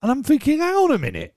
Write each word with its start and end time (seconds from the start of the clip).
And 0.00 0.12
I'm 0.12 0.22
thinking, 0.22 0.60
hang 0.60 0.74
on 0.74 0.92
a 0.92 0.98
minute. 0.98 1.36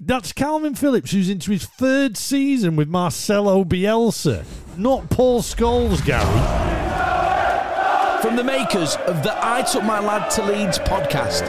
That's 0.00 0.32
Kalvin 0.32 0.76
Phillips, 0.76 1.12
who's 1.12 1.30
into 1.30 1.52
his 1.52 1.64
third 1.64 2.16
season 2.16 2.76
with 2.76 2.88
Marcelo 2.88 3.64
Bielsa, 3.64 4.44
not 4.76 5.08
Paul 5.10 5.42
Scholes, 5.42 6.04
Gary. 6.04 6.24
From 8.20 8.36
the 8.36 8.44
makers 8.44 8.96
of 9.06 9.22
the 9.22 9.32
I 9.40 9.62
Took 9.62 9.84
My 9.84 10.00
Lad 10.00 10.28
to 10.32 10.42
Leeds 10.44 10.78
podcast. 10.80 11.48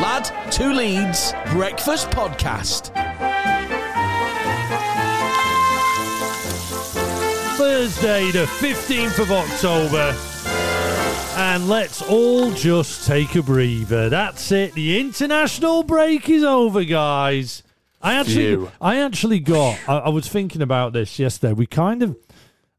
Lad 0.00 0.52
to 0.52 0.72
Leeds 0.72 1.32
Breakfast 1.50 2.10
Podcast. 2.10 2.94
Thursday, 7.56 8.30
the 8.30 8.46
15th 8.46 9.18
of 9.18 9.32
October. 9.32 10.33
And 11.36 11.68
let's 11.68 12.00
all 12.02 12.52
just 12.52 13.06
take 13.06 13.34
a 13.34 13.42
breather. 13.42 14.08
That's 14.08 14.52
it. 14.52 14.72
The 14.74 15.00
international 15.00 15.82
break 15.82 16.28
is 16.30 16.44
over, 16.44 16.84
guys. 16.84 17.62
I 18.00 18.14
actually, 18.14 18.54
Phew. 18.56 18.70
I 18.80 19.00
actually 19.00 19.40
got. 19.40 19.78
I, 19.88 19.98
I 19.98 20.08
was 20.10 20.28
thinking 20.28 20.62
about 20.62 20.92
this 20.92 21.18
yesterday. 21.18 21.52
We 21.52 21.66
kind 21.66 22.02
of, 22.02 22.16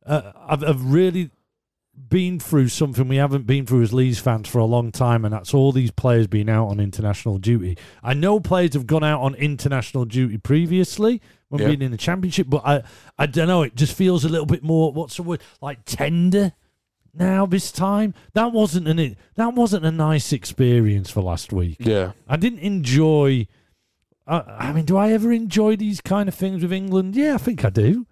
uh, 0.06 0.32
I've, 0.48 0.64
I've 0.64 0.86
really 0.92 1.32
been 2.10 2.40
through 2.40 2.70
something 2.70 3.08
we 3.08 3.16
haven't 3.18 3.46
been 3.46 3.66
through 3.66 3.82
as 3.82 3.94
Leeds 3.94 4.20
fans 4.20 4.48
for 4.48 4.60
a 4.60 4.66
long 4.66 4.92
time, 4.92 5.26
and 5.26 5.34
that's 5.34 5.54
all 5.54 5.72
these 5.72 5.92
players 5.92 6.28
being 6.28 6.50
out 6.50 6.68
on 6.68 6.80
international 6.80 7.38
duty. 7.38 7.78
I 8.04 8.14
know 8.14 8.40
players 8.40 8.74
have 8.74 8.88
gone 8.88 9.04
out 9.04 9.22
on 9.22 9.36
international 9.36 10.06
duty 10.06 10.38
previously 10.38 11.22
when 11.50 11.62
Yeah. 11.62 11.68
being 11.70 11.82
in 11.82 11.92
the 11.92 11.98
championship, 11.98 12.48
but 12.50 12.62
I, 12.66 12.84
I 13.18 13.26
don't 13.26 13.48
know. 13.48 13.64
It 13.64 13.76
just 13.76 13.96
feels 13.96 14.24
a 14.24 14.30
little 14.30 14.46
bit 14.46 14.64
more. 14.64 14.94
What's 14.94 15.18
the 15.18 15.24
word? 15.24 15.42
Like 15.62 15.80
tender 15.86 16.54
now 17.18 17.46
this 17.46 17.72
time. 17.72 18.14
That 18.34 18.52
wasn't 18.52 18.88
an. 18.88 19.18
That 19.36 19.54
wasn't 19.54 19.86
a 19.86 19.92
nice 19.92 20.32
experience 20.34 21.10
for 21.10 21.22
last 21.22 21.52
week. 21.54 21.78
Yeah. 21.80 22.12
I 22.28 22.38
didn't 22.38 22.60
enjoy. 22.60 23.48
I, 24.28 24.40
I 24.40 24.74
mean, 24.74 24.86
do 24.86 24.98
I 24.98 25.12
ever 25.12 25.32
enjoy 25.32 25.76
these 25.76 26.02
kind 26.02 26.28
of 26.28 26.36
things 26.36 26.62
with 26.64 26.74
England? 26.74 27.16
Yeah, 27.16 27.36
I 27.36 27.38
think 27.38 27.64
I 27.64 27.70
do. 27.70 28.08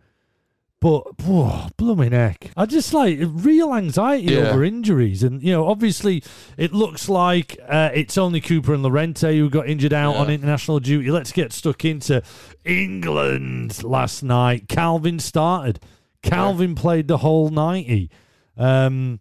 But 0.80 1.22
whoa, 1.22 1.68
blooming 1.78 2.12
heck! 2.12 2.52
I 2.58 2.66
just 2.66 2.94
like 2.94 3.18
real 3.22 3.74
anxiety 3.74 4.34
Yeah. 4.34 4.50
over 4.50 4.66
injuries, 4.66 5.24
and 5.24 5.42
you 5.42 5.54
know, 5.54 5.66
obviously, 5.66 6.22
it 6.58 6.74
looks 6.74 7.08
like 7.08 7.58
uh, 7.70 7.90
it's 7.94 8.18
only 8.18 8.42
Cooper 8.42 8.74
and 8.74 8.84
Llorente 8.84 9.38
who 9.38 9.50
got 9.50 9.70
injured 9.70 9.94
out 9.94 10.18
on 10.18 10.30
international 10.30 10.82
duty. 10.82 11.10
Let's 11.10 11.32
get 11.32 11.54
stuck 11.54 11.86
into 11.86 12.22
England 12.66 13.82
last 13.84 14.24
night. 14.24 14.68
Kalvin 14.68 15.22
started. 15.22 15.80
Kalvin 16.22 16.76
played 16.76 17.08
the 17.08 17.18
whole 17.20 17.50
ninety. 17.50 18.10
Um, 18.58 19.20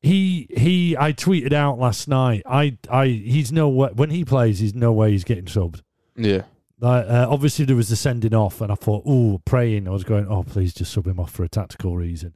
he 0.00 0.46
he 0.56 0.96
I 0.98 1.12
tweeted 1.12 1.52
out 1.52 1.78
last 1.78 2.08
night. 2.08 2.42
I 2.46 2.76
I 2.90 3.06
he's 3.06 3.50
no 3.52 3.68
way 3.68 3.90
when 3.94 4.10
he 4.10 4.24
plays. 4.24 4.58
He's 4.58 4.74
no 4.74 4.92
way 4.92 5.12
he's 5.12 5.24
getting 5.24 5.46
subbed. 5.46 5.80
Yeah. 6.16 6.42
Like, 6.80 7.06
uh, 7.08 7.26
obviously 7.30 7.64
there 7.64 7.76
was 7.76 7.88
the 7.88 7.96
sending 7.96 8.34
off, 8.34 8.60
and 8.60 8.70
I 8.70 8.74
thought, 8.74 9.04
oh, 9.06 9.40
praying. 9.46 9.86
I 9.88 9.90
was 9.92 10.04
going, 10.04 10.26
oh, 10.28 10.42
please 10.42 10.74
just 10.74 10.92
sub 10.92 11.06
him 11.06 11.18
off 11.18 11.30
for 11.30 11.42
a 11.44 11.48
tactical 11.48 11.96
reason. 11.96 12.34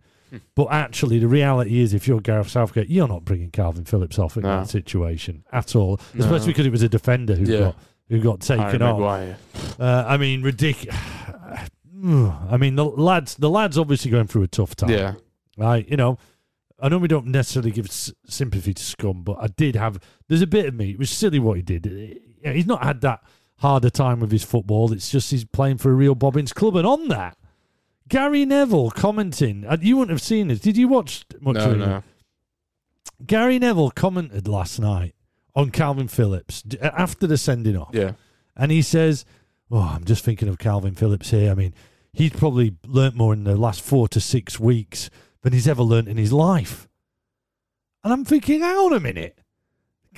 But 0.55 0.69
actually, 0.71 1.19
the 1.19 1.27
reality 1.29 1.81
is, 1.81 1.93
if 1.93 2.07
you're 2.07 2.21
Gareth 2.21 2.49
Southgate, 2.51 2.89
you're 2.89 3.09
not 3.09 3.25
bringing 3.25 3.51
Kalvin 3.51 3.87
Phillips 3.89 4.19
off 4.19 4.37
in 4.37 4.43
No. 4.45 4.61
that 4.61 4.69
situation 4.69 5.43
at 5.53 5.75
all, 5.75 5.99
No. 6.15 6.25
especially 6.25 6.49
because 6.53 6.67
it 6.67 6.73
was 6.73 6.83
a 6.83 6.89
defender 6.89 7.35
who 7.35 7.45
Yeah. 7.51 7.59
got 7.59 7.77
who 8.09 8.21
got 8.21 8.41
taken 8.41 8.81
off. 8.81 9.37
Uh, 9.79 10.05
I 10.09 10.17
mean, 10.17 10.43
ridiculous. 10.43 10.97
I 12.05 12.57
mean, 12.59 12.77
the 12.77 12.85
lads, 12.85 13.35
the 13.35 13.51
lads, 13.51 13.77
obviously 13.77 14.11
going 14.11 14.27
through 14.29 14.45
a 14.45 14.49
tough 14.49 14.77
time. 14.77 14.91
Yeah. 14.91 15.15
Right, 15.59 15.89
you 15.89 15.97
know, 15.97 16.19
I 16.81 16.89
know 16.89 16.99
we 16.99 17.09
don't 17.09 17.27
necessarily 17.27 17.73
give 17.73 17.87
s- 17.87 18.13
sympathy 18.29 18.73
to 18.73 18.83
Scum, 18.83 19.23
but 19.25 19.37
I 19.41 19.49
did 19.49 19.75
have. 19.75 19.99
There's 20.29 20.41
a 20.43 20.47
bit 20.47 20.67
of 20.67 20.75
me. 20.75 20.91
It 20.93 20.99
was 20.99 21.11
silly 21.11 21.39
what 21.41 21.57
he 21.57 21.63
did. 21.63 21.87
It- 21.87 22.23
it- 22.43 22.55
he's 22.57 22.67
not 22.67 22.85
had 22.85 23.01
that 23.01 23.23
harder 23.57 23.91
time 23.91 24.21
with 24.21 24.31
his 24.31 24.45
football. 24.45 24.93
It's 24.93 25.11
just 25.11 25.33
he's 25.33 25.45
playing 25.45 25.79
for 25.79 25.91
a 25.91 25.95
real 25.95 26.15
Bobbins 26.15 26.53
club. 26.53 26.77
And 26.77 26.87
on 26.87 27.09
that, 27.09 27.37
Gary 28.09 28.45
Neville 28.47 28.91
commenting. 28.93 29.65
uh, 29.67 29.77
You 29.81 29.97
wouldn't 29.97 30.13
have 30.13 30.23
seen 30.23 30.47
this. 30.49 30.61
Did 30.61 30.77
you 30.77 30.87
watch 30.87 31.25
much 31.41 31.57
No, 31.57 31.65
of 31.67 31.73
it? 31.73 31.77
no. 31.79 32.03
Gary 33.27 33.59
Neville 33.59 33.91
commented 33.91 34.47
last 34.47 34.79
night 34.79 35.15
on 35.55 35.71
Kalvin 35.71 36.09
Phillips 36.09 36.63
d- 36.63 36.79
uh, 36.79 36.91
after 36.97 37.27
the 37.27 37.37
sending 37.37 37.77
off. 37.77 37.91
Yeah. 37.93 38.13
And 38.57 38.71
he 38.71 38.83
says, 38.83 39.25
Oh, 39.71 39.79
I'm 39.81 40.05
just 40.05 40.25
thinking 40.25 40.49
of 40.49 40.59
Kalvin 40.59 40.97
Phillips 40.97 41.31
here. 41.31 41.51
I 41.51 41.55
mean, 41.55 41.75
he's 42.13 42.31
probably 42.31 42.77
learnt 42.87 43.17
more 43.17 43.33
in 43.35 43.45
the 43.45 43.57
last 43.57 43.83
four 43.83 44.09
to 44.09 44.21
six 44.21 44.59
weeks 44.59 45.11
than 45.43 45.53
he's 45.53 45.69
ever 45.69 45.83
learnt 45.83 46.09
in 46.09 46.17
his 46.17 46.33
life. 46.33 46.89
And 48.05 48.13
I'm 48.13 48.25
thinking, 48.25 48.61
hang 48.61 48.77
on 48.77 48.93
a 48.93 49.01
minute. 49.01 49.39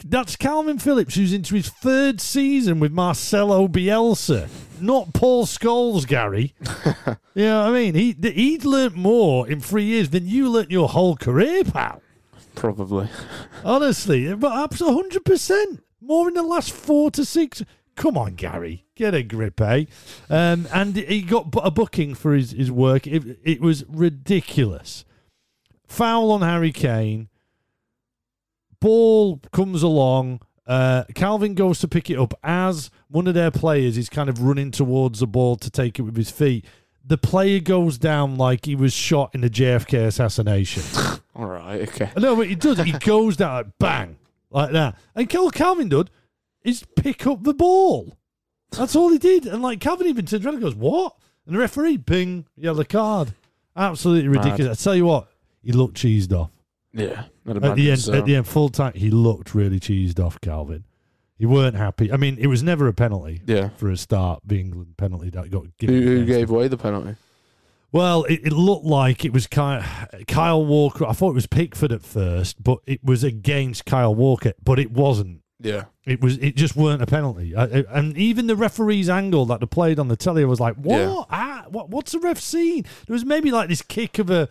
That's 0.04 0.36
Kalvin 0.36 0.81
Phillips, 0.81 1.14
who's 1.14 1.32
into 1.32 1.54
his 1.54 1.69
third 1.69 2.20
season 2.20 2.81
with 2.81 2.92
Marcelo 2.92 3.69
Bielsa, 3.69 4.48
not 4.80 5.12
Paul 5.12 5.44
Scholes, 5.44 6.06
Gary. 6.06 6.54
you 7.34 7.44
know 7.44 7.62
what 7.64 7.70
I 7.70 7.72
mean? 7.72 7.94
He 7.94 8.16
he'd 8.22 8.64
learnt 8.64 8.94
more 8.94 9.48
in 9.48 9.60
three 9.60 9.84
years 9.84 10.10
than 10.10 10.26
you 10.26 10.48
learnt 10.48 10.70
your 10.70 10.88
whole 10.88 11.16
career, 11.16 11.64
pal. 11.64 12.00
Probably. 12.54 13.09
Honestly, 13.64 14.34
but 14.34 14.53
absolutely 14.53 15.03
hundred 15.03 15.25
percent 15.25 15.82
more 16.00 16.28
in 16.28 16.34
the 16.34 16.42
last 16.42 16.72
four 16.72 17.10
to 17.10 17.25
six. 17.25 17.62
Come 17.97 18.16
on, 18.16 18.34
Gary, 18.34 18.86
get 18.94 19.14
a 19.14 19.22
grip, 19.22 19.60
eh? 19.60 19.84
Um, 20.30 20.66
and 20.72 20.97
he 20.97 21.20
got 21.22 21.48
a 21.62 21.70
booking 21.70 22.14
for 22.14 22.34
his, 22.34 22.53
his 22.53 22.70
work. 22.70 23.06
It, 23.06 23.38
it 23.44 23.60
was 23.60 23.84
ridiculous. 23.88 25.04
Foul 25.90 26.30
on 26.30 26.40
Harry 26.40 26.70
Kane. 26.70 27.28
Ball 28.80 29.40
comes 29.52 29.82
along. 29.82 30.40
Uh, 30.64 31.02
Kalvin 31.14 31.56
goes 31.56 31.80
to 31.80 31.88
pick 31.88 32.08
it 32.08 32.16
up 32.18 32.32
as 32.44 32.90
one 33.08 33.26
of 33.26 33.34
their 33.34 33.50
players 33.50 33.98
is 33.98 34.08
kind 34.08 34.28
of 34.30 34.40
running 34.40 34.70
towards 34.70 35.18
the 35.18 35.26
ball 35.26 35.56
to 35.56 35.68
take 35.68 35.98
it 35.98 36.02
with 36.02 36.16
his 36.16 36.30
feet. 36.30 36.64
The 37.04 37.18
player 37.18 37.58
goes 37.58 37.98
down 37.98 38.36
like 38.36 38.66
he 38.66 38.76
was 38.76 38.92
shot 38.92 39.34
in 39.34 39.40
the 39.40 39.50
JFK 39.50 40.06
assassination. 40.06 40.84
All 41.34 41.46
right. 41.46 41.80
Okay. 41.88 42.10
No, 42.16 42.36
but 42.36 42.46
he 42.46 42.54
does. 42.54 42.78
He 42.78 42.92
goes 42.92 43.36
down 43.36 43.54
like 43.54 43.78
bang, 43.80 44.16
like 44.50 44.70
that. 44.70 44.96
And 45.16 45.34
all 45.36 45.50
Kalvin 45.50 45.88
did 45.88 46.10
is 46.62 46.84
pick 46.94 47.26
up 47.26 47.42
the 47.42 47.54
ball. 47.54 48.16
That's 48.72 48.94
all 48.94 49.10
he 49.10 49.18
did. 49.18 49.46
And 49.46 49.62
like 49.62 49.80
Kalvin 49.80 50.06
even 50.06 50.26
turns 50.26 50.44
around 50.44 50.56
and 50.56 50.62
goes, 50.62 50.74
"What?" 50.74 51.16
And 51.46 51.54
the 51.54 51.58
referee, 51.58 51.98
ping, 51.98 52.46
yellow 52.56 52.84
card. 52.84 53.34
Absolutely 53.74 54.28
Mad. 54.28 54.44
ridiculous. 54.44 54.80
I 54.80 54.84
tell 54.84 54.94
you 54.94 55.06
what, 55.06 55.29
he 55.62 55.72
looked 55.72 55.97
cheesed 55.97 56.32
off 56.32 56.50
Yeah. 56.93 57.25
At 57.47 57.76
the 57.76 57.91
end. 57.91 58.00
so. 58.00 58.12
At 58.15 58.25
the 58.25 58.37
end, 58.37 58.47
full 58.47 58.69
time, 58.69 58.93
he 58.94 59.10
looked 59.10 59.54
really 59.54 59.81
cheesed 59.81 60.19
off. 60.21 60.41
Kalvin, 60.41 60.84
he 61.37 61.47
weren't 61.47 61.76
happy. 61.76 62.12
I 62.12 62.16
mean, 62.16 62.37
it 62.38 62.47
was 62.47 62.62
never 62.62 62.87
a 62.88 62.93
penalty 62.93 63.43
Yeah. 63.47 63.71
for 63.76 63.91
a 63.91 63.97
start. 63.97 64.41
The 64.44 64.60
England 64.60 64.97
penalty 64.97 65.31
that 65.31 65.50
got 65.50 65.62
Who, 65.65 65.71
given. 65.78 66.03
who 66.03 66.12
against 66.22 66.28
gave 66.28 66.47
them. 66.48 66.56
away 66.56 66.69
the 66.69 66.76
penalty? 66.78 67.16
Well, 67.93 68.22
it, 68.25 68.41
it 68.44 68.53
looked 68.53 68.84
like 68.84 69.25
it 69.25 69.32
was 69.32 69.47
Kyle, 69.48 69.84
Kyle 70.28 70.65
Walker. 70.65 71.04
I 71.06 71.12
thought 71.12 71.31
it 71.31 71.34
was 71.34 71.47
Pickford 71.48 71.91
at 71.91 72.03
first, 72.03 72.62
but 72.62 72.78
it 72.87 73.03
was 73.03 73.25
against 73.25 73.84
Kyle 73.84 74.15
Walker. 74.15 74.53
But 74.62 74.78
it 74.78 74.92
wasn't. 74.92 75.41
Yeah. 75.60 75.84
It 76.06 76.21
was. 76.22 76.38
It 76.38 76.54
just 76.56 76.77
weren't 76.77 77.03
a 77.03 77.06
penalty. 77.06 77.54
I, 77.56 77.65
I- 77.65 77.84
and 77.91 78.16
even 78.16 78.47
the 78.47 78.54
referee's 78.56 79.09
angle 79.09 79.44
that 79.47 79.59
they 79.60 79.66
played 79.66 79.98
on 79.98 80.06
the 80.09 80.16
telly 80.16 80.44
was 80.44 80.60
like, 80.60 80.77
"What? 80.77 80.98
Yeah. 80.98 81.22
Ah, 81.31 81.65
what? 81.69 81.91
What's 81.91 82.12
the 82.12 82.21
ref 82.21 82.38
seen?" 82.38 82.84
There 83.06 83.12
was 83.15 83.25
maybe 83.25 83.50
like 83.50 83.69
this 83.69 83.82
kick 83.82 84.19
of 84.21 84.31
a. 84.31 84.48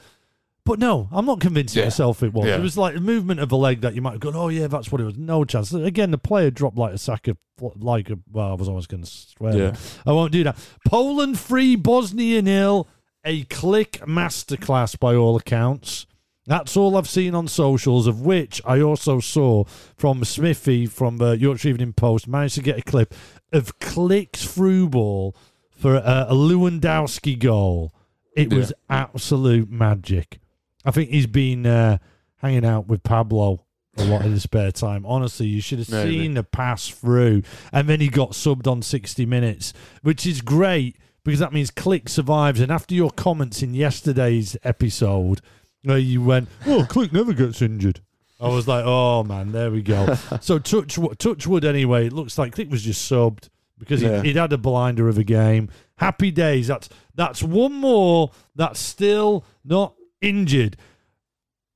But 0.70 0.78
no, 0.78 1.10
I'm 1.12 1.26
not 1.26 1.40
convincing 1.40 1.80
Yeah. 1.80 1.86
myself 1.88 2.22
it 2.22 2.32
was. 2.32 2.46
Yeah. 2.46 2.58
It 2.58 2.62
was 2.62 2.78
like 2.78 2.96
a 2.96 3.00
movement 3.00 3.40
of 3.40 3.52
a 3.52 3.56
leg 3.56 3.82
that 3.82 3.96
you 3.96 4.04
might 4.04 4.12
have 4.12 4.20
gone, 4.20 4.36
"Oh 4.36 4.50
yeah, 4.50 4.68
that's 4.68 4.92
what 4.92 5.02
it 5.02 5.04
was." 5.04 5.18
No 5.18 5.44
chance. 5.44 5.74
Again, 5.74 6.12
the 6.12 6.20
player 6.20 6.52
dropped 6.52 6.78
like 6.78 6.94
a 6.94 7.00
sack 7.00 7.28
of 7.28 7.38
like 7.60 8.12
a. 8.12 8.20
Well, 8.32 8.52
I 8.52 8.54
was 8.54 8.68
almost 8.70 8.88
going 8.88 9.02
to 9.02 9.10
swear. 9.10 9.58
Yeah. 9.58 9.76
I 10.06 10.12
won't 10.12 10.32
do 10.32 10.44
that. 10.44 10.58
Poland 10.86 11.40
free, 11.40 11.76
Bosnia 11.76 12.44
nil. 12.44 12.88
A 13.26 13.46
Klich 13.46 13.98
masterclass 14.08 14.98
by 15.00 15.16
all 15.16 15.36
accounts. 15.36 16.06
That's 16.46 16.78
all 16.78 16.96
I've 16.96 17.10
seen 17.10 17.34
on 17.34 17.48
socials, 17.48 18.06
of 18.06 18.22
which 18.22 18.62
I 18.64 18.80
also 18.80 19.20
saw 19.20 19.64
from 19.98 20.24
Smithy 20.24 20.86
from 20.86 21.18
the 21.18 21.32
Yorkshire 21.32 21.70
Evening 21.70 21.94
Post. 21.94 22.28
Managed 22.28 22.56
to 22.56 22.62
get 22.62 22.78
a 22.78 22.84
clip 22.84 23.16
of 23.52 23.80
Klich's 23.80 24.46
through 24.46 24.90
ball 24.90 25.36
for 25.72 25.96
a, 25.96 26.28
a 26.30 26.34
Lewandowski 26.36 27.40
goal. 27.40 27.92
It 28.36 28.54
was 28.54 28.72
absolute 28.88 29.72
magic. 29.72 30.39
I 30.86 30.92
think 30.92 31.10
he's 31.10 31.28
been 31.28 31.66
uh, 31.66 31.98
hanging 32.38 32.66
out 32.66 32.88
with 32.88 33.04
Pablo 33.04 33.66
a 33.98 34.04
lot 34.06 34.24
in 34.26 34.32
his 34.32 34.44
spare 34.44 34.72
time. 34.72 35.06
Honestly, 35.06 35.46
you 35.48 35.62
should 35.62 35.80
have 35.80 35.90
Maybe. 35.90 36.12
seen 36.20 36.34
the 36.36 36.44
pass 36.44 36.88
through. 36.88 37.44
And 37.74 37.88
then 37.90 38.00
he 38.00 38.08
got 38.08 38.32
subbed 38.32 38.66
on 38.68 38.82
60 38.82 39.26
minutes, 39.26 39.74
which 40.04 40.26
is 40.26 40.40
great 40.42 40.96
because 41.26 41.40
that 41.42 41.52
means 41.52 41.70
Klich 41.70 42.08
survives. 42.08 42.62
And 42.62 42.72
after 42.72 42.96
your 42.96 43.10
comments 43.12 43.62
in 43.62 43.74
yesterday's 43.74 44.56
episode, 44.64 45.42
where 45.84 45.98
you 45.98 46.22
went, 46.24 46.48
oh, 46.66 46.86
Klich 46.90 47.12
never 47.12 47.34
gets 47.34 47.62
injured. 47.62 48.00
I 48.40 48.48
was 48.48 48.70
like, 48.70 48.86
oh 48.86 49.24
man, 49.26 49.52
there 49.52 49.70
we 49.70 49.82
go. 49.82 50.16
so 50.42 50.60
touch 50.60 50.98
touchwood 51.18 51.66
anyway. 51.66 52.08
It 52.08 52.14
looks 52.14 52.38
like 52.38 52.56
Klich 52.56 52.70
was 52.70 52.84
just 52.84 53.12
subbed 53.12 53.50
because 53.78 54.02
Yeah. 54.02 54.22
he, 54.22 54.30
he'd 54.30 54.38
had 54.38 54.54
a 54.54 54.58
blinder 54.58 55.10
of 55.10 55.18
a 55.18 55.26
game. 55.26 55.70
Happy 55.98 56.32
days. 56.32 56.68
That's 56.68 56.88
that's 57.16 57.44
one 57.44 57.74
more 57.74 58.32
that's 58.56 58.80
still 58.80 59.44
not 59.66 59.94
injured. 60.22 60.78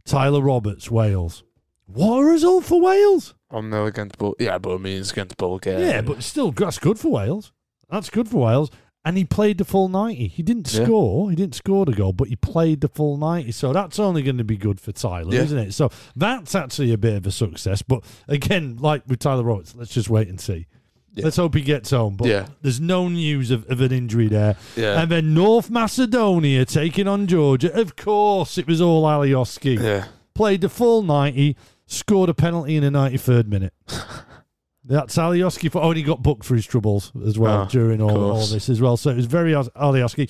Tyler 0.06 0.42
Roberts, 0.42 0.92
Wales. 0.92 1.44
What 1.86 2.20
a 2.20 2.26
result 2.26 2.66
for 2.66 2.82
Wales! 2.82 3.36
One 3.50 3.70
nil 3.70 3.86
against 3.86 4.18
Bull. 4.18 4.36
Yeah, 4.40 4.58
but 4.58 4.74
I 4.76 4.78
mean 4.78 5.00
it's 5.00 5.12
against 5.12 5.38
Bulgaria. 5.38 5.86
Yeah, 5.88 6.02
but 6.02 6.24
still, 6.24 6.52
that's 6.52 6.80
good 6.80 6.98
for 7.00 7.10
Wales. 7.12 7.52
That's 7.90 8.10
good 8.10 8.28
for 8.28 8.38
Wales. 8.46 8.72
And 9.06 9.18
he 9.18 9.26
played 9.26 9.58
the 9.58 9.66
full 9.66 9.90
90. 9.90 10.28
He 10.30 10.42
didn't 10.44 10.74
Yeah. 10.74 10.86
score. 10.86 11.30
He 11.30 11.36
didn't 11.36 11.56
score 11.56 11.86
the 11.86 11.92
goal, 11.92 12.14
but 12.14 12.30
he 12.30 12.38
played 12.38 12.80
the 12.80 12.88
full 12.88 13.18
90. 13.18 13.52
So 13.52 13.74
that's 13.74 14.00
only 14.00 14.24
going 14.24 14.38
to 14.38 14.46
be 14.46 14.56
good 14.56 14.80
for 14.80 14.94
Tyler, 14.94 15.36
Yeah. 15.36 15.42
isn't 15.42 15.58
it? 15.58 15.74
So 15.74 15.90
that's 16.16 16.56
actually 16.56 16.94
a 16.94 16.98
bit 16.98 17.16
of 17.18 17.28
a 17.28 17.32
success. 17.32 17.82
But 17.82 18.04
again, 18.30 18.78
like 18.80 19.04
with 19.08 19.20
Tyler 19.20 19.44
Roberts, 19.44 19.76
let's 19.76 19.94
just 19.94 20.10
wait 20.10 20.30
and 20.30 20.40
see. 20.40 20.68
Yeah. 21.16 21.26
Let's 21.26 21.38
hope 21.38 21.54
he 21.54 21.62
gets 21.62 21.92
home. 21.92 22.16
But 22.16 22.28
Yeah. 22.28 22.48
there's 22.62 22.82
no 22.82 23.08
news 23.08 23.52
of, 23.52 23.70
of 23.70 23.82
an 23.82 23.92
injury 23.92 24.28
there. 24.28 24.56
Yeah. 24.76 25.02
And 25.02 25.12
then 25.12 25.34
North 25.34 25.70
Macedonia 25.70 26.66
taking 26.66 27.08
on 27.08 27.28
Georgia. 27.28 27.72
Of 27.80 27.96
course, 27.96 28.58
it 28.58 28.66
was 28.68 28.82
all 28.82 29.04
Alioski. 29.04 29.80
yeah. 29.80 30.06
Played 30.34 30.62
the 30.62 30.70
full 30.70 31.04
90, 31.04 31.56
scored 31.86 32.30
a 32.30 32.34
penalty 32.34 32.76
in 32.76 32.84
the 32.84 32.90
93rd 32.90 33.48
minute. 33.48 33.74
That's 34.86 35.16
Alioski. 35.16 35.72
For, 35.72 35.82
oh, 35.82 35.90
and 35.90 35.98
he 35.98 36.04
got 36.04 36.22
booked 36.24 36.44
for 36.44 36.56
his 36.56 36.66
troubles 36.66 37.12
as 37.26 37.38
well 37.40 37.60
Ah, 37.62 37.66
during 37.66 38.02
all, 38.02 38.32
all 38.32 38.46
this 38.46 38.68
as 38.68 38.82
well. 38.82 38.98
So 38.98 39.12
it 39.12 39.16
was 39.16 39.28
very 39.28 39.56
Al- 39.56 39.70
Alioski. 39.70 40.30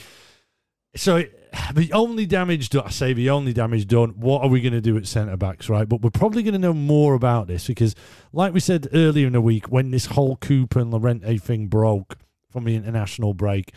So 0.95 1.15
it, 1.17 1.42
the 1.73 1.91
only 1.93 2.25
damage 2.25 2.69
done, 2.69 2.83
I 2.85 2.89
say 2.89 3.13
the 3.13 3.29
only 3.29 3.53
damage 3.53 3.87
done, 3.87 4.09
what 4.11 4.41
are 4.41 4.47
we 4.49 4.61
going 4.61 4.73
to 4.73 4.81
do 4.81 4.97
at 4.97 5.07
centre 5.07 5.37
backs, 5.37 5.69
right? 5.69 5.87
But 5.87 6.01
we're 6.01 6.09
probably 6.09 6.43
going 6.43 6.53
to 6.53 6.59
know 6.59 6.73
more 6.73 7.13
about 7.13 7.47
this 7.47 7.67
because, 7.67 7.95
like 8.31 8.53
we 8.53 8.59
said 8.59 8.87
earlier 8.93 9.27
in 9.27 9.33
the 9.33 9.41
week, 9.41 9.71
when 9.71 9.91
this 9.91 10.07
whole 10.07 10.35
Cooper 10.37 10.79
and 10.79 10.91
Llorente 10.91 11.37
thing 11.37 11.67
broke 11.67 12.17
from 12.49 12.65
the 12.65 12.75
international 12.75 13.33
break, 13.33 13.71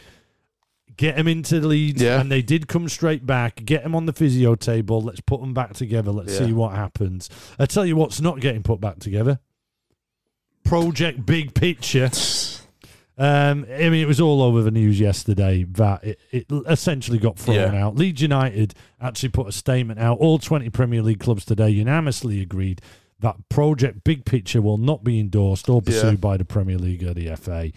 get 0.97 1.17
them 1.17 1.29
into 1.29 1.61
the 1.61 1.67
lead, 1.67 2.01
Yeah. 2.01 2.21
and 2.21 2.31
they 2.33 2.43
did 2.43 2.69
come 2.69 2.89
straight 2.89 3.27
back. 3.27 3.65
Get 3.65 3.83
them 3.83 3.95
on 3.95 4.07
the 4.07 4.13
physio 4.13 4.55
table. 4.55 5.03
Let's 5.03 5.21
put 5.21 5.41
them 5.41 5.53
back 5.55 5.75
together. 5.75 6.11
Let's 6.13 6.33
Yeah. 6.41 6.47
see 6.47 6.53
what 6.53 6.75
happens. 6.75 7.29
I 7.59 7.67
tell 7.67 7.85
you 7.85 7.97
what's 7.97 8.21
not 8.21 8.41
getting 8.41 8.63
put 8.63 8.81
back 8.81 8.99
together. 8.99 9.41
Project 10.65 11.25
Big 11.27 11.55
Picture. 11.55 12.11
Um, 13.19 13.65
I 13.73 13.89
mean, 13.89 13.95
it 14.03 14.07
was 14.07 14.21
all 14.21 14.43
over 14.43 14.61
the 14.63 14.71
news 14.71 15.01
yesterday 15.01 15.65
that 15.65 16.05
it, 16.05 16.21
it 16.31 16.47
essentially 16.69 17.19
got 17.19 17.39
thrown 17.39 17.57
Yeah. 17.73 17.85
out. 17.87 17.97
Leeds 17.97 18.21
United 18.21 18.75
actually 19.01 19.31
put 19.31 19.47
a 19.49 19.53
statement 19.53 19.99
out. 19.99 20.19
All 20.19 20.39
20 20.39 20.69
Premier 20.71 21.01
League 21.03 21.21
clubs 21.21 21.45
today 21.47 21.71
unanimously 21.71 22.43
agreed 22.43 22.83
that 23.21 23.37
Project 23.49 24.05
Big 24.05 24.27
Picture 24.27 24.61
will 24.61 24.77
not 24.77 25.03
be 25.03 25.19
endorsed 25.19 25.71
or 25.71 25.81
pursued 25.81 26.05
Yeah. 26.13 26.17
by 26.17 26.37
the 26.37 26.45
Premier 26.45 26.77
League 26.77 27.03
or 27.03 27.15
the 27.15 27.31
FA. 27.31 27.73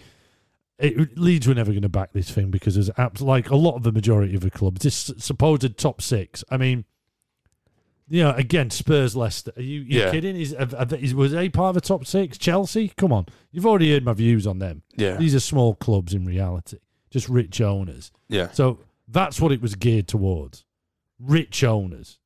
It, 0.78 1.16
Leeds 1.18 1.46
were 1.48 1.54
never 1.54 1.70
going 1.72 1.82
to 1.82 1.88
back 1.88 2.12
this 2.12 2.30
thing 2.30 2.50
because 2.50 2.74
there's 2.74 2.90
abs- 2.98 3.22
like 3.22 3.48
a 3.50 3.56
lot 3.56 3.76
of 3.76 3.82
the 3.82 3.92
majority 3.92 4.34
of 4.34 4.42
the 4.42 4.50
clubs. 4.50 4.82
This 4.82 5.10
supposed 5.18 5.76
top 5.78 6.02
six. 6.02 6.44
I 6.50 6.58
mean, 6.58 6.84
you 8.12 8.22
know, 8.24 8.32
again, 8.32 8.68
Spurs, 8.70 9.14
Leicester. 9.16 9.52
Are 9.56 9.62
you, 9.62 9.80
you 9.80 10.00
Yeah. 10.00 10.10
kidding? 10.10 10.36
Is, 10.36 10.52
is 10.98 11.14
was 11.14 11.32
they 11.32 11.48
part 11.48 11.76
of 11.76 11.82
the 11.82 11.88
top 11.88 12.04
six? 12.06 12.36
Chelsea, 12.36 12.88
come 12.96 13.12
on, 13.12 13.26
you've 13.52 13.64
already 13.66 13.92
heard 13.92 14.04
my 14.04 14.12
views 14.12 14.46
on 14.46 14.58
them. 14.58 14.82
Yeah. 14.96 15.16
These 15.16 15.34
are 15.34 15.40
small 15.40 15.74
clubs 15.76 16.12
in 16.12 16.24
reality, 16.26 16.78
just 17.10 17.28
rich 17.28 17.60
owners. 17.60 18.10
Yeah. 18.28 18.50
So 18.52 18.80
that's 19.08 19.40
what 19.40 19.52
it 19.52 19.62
was 19.62 19.74
geared 19.76 20.08
towards, 20.08 20.64
rich 21.18 21.64
owners. 21.64 22.18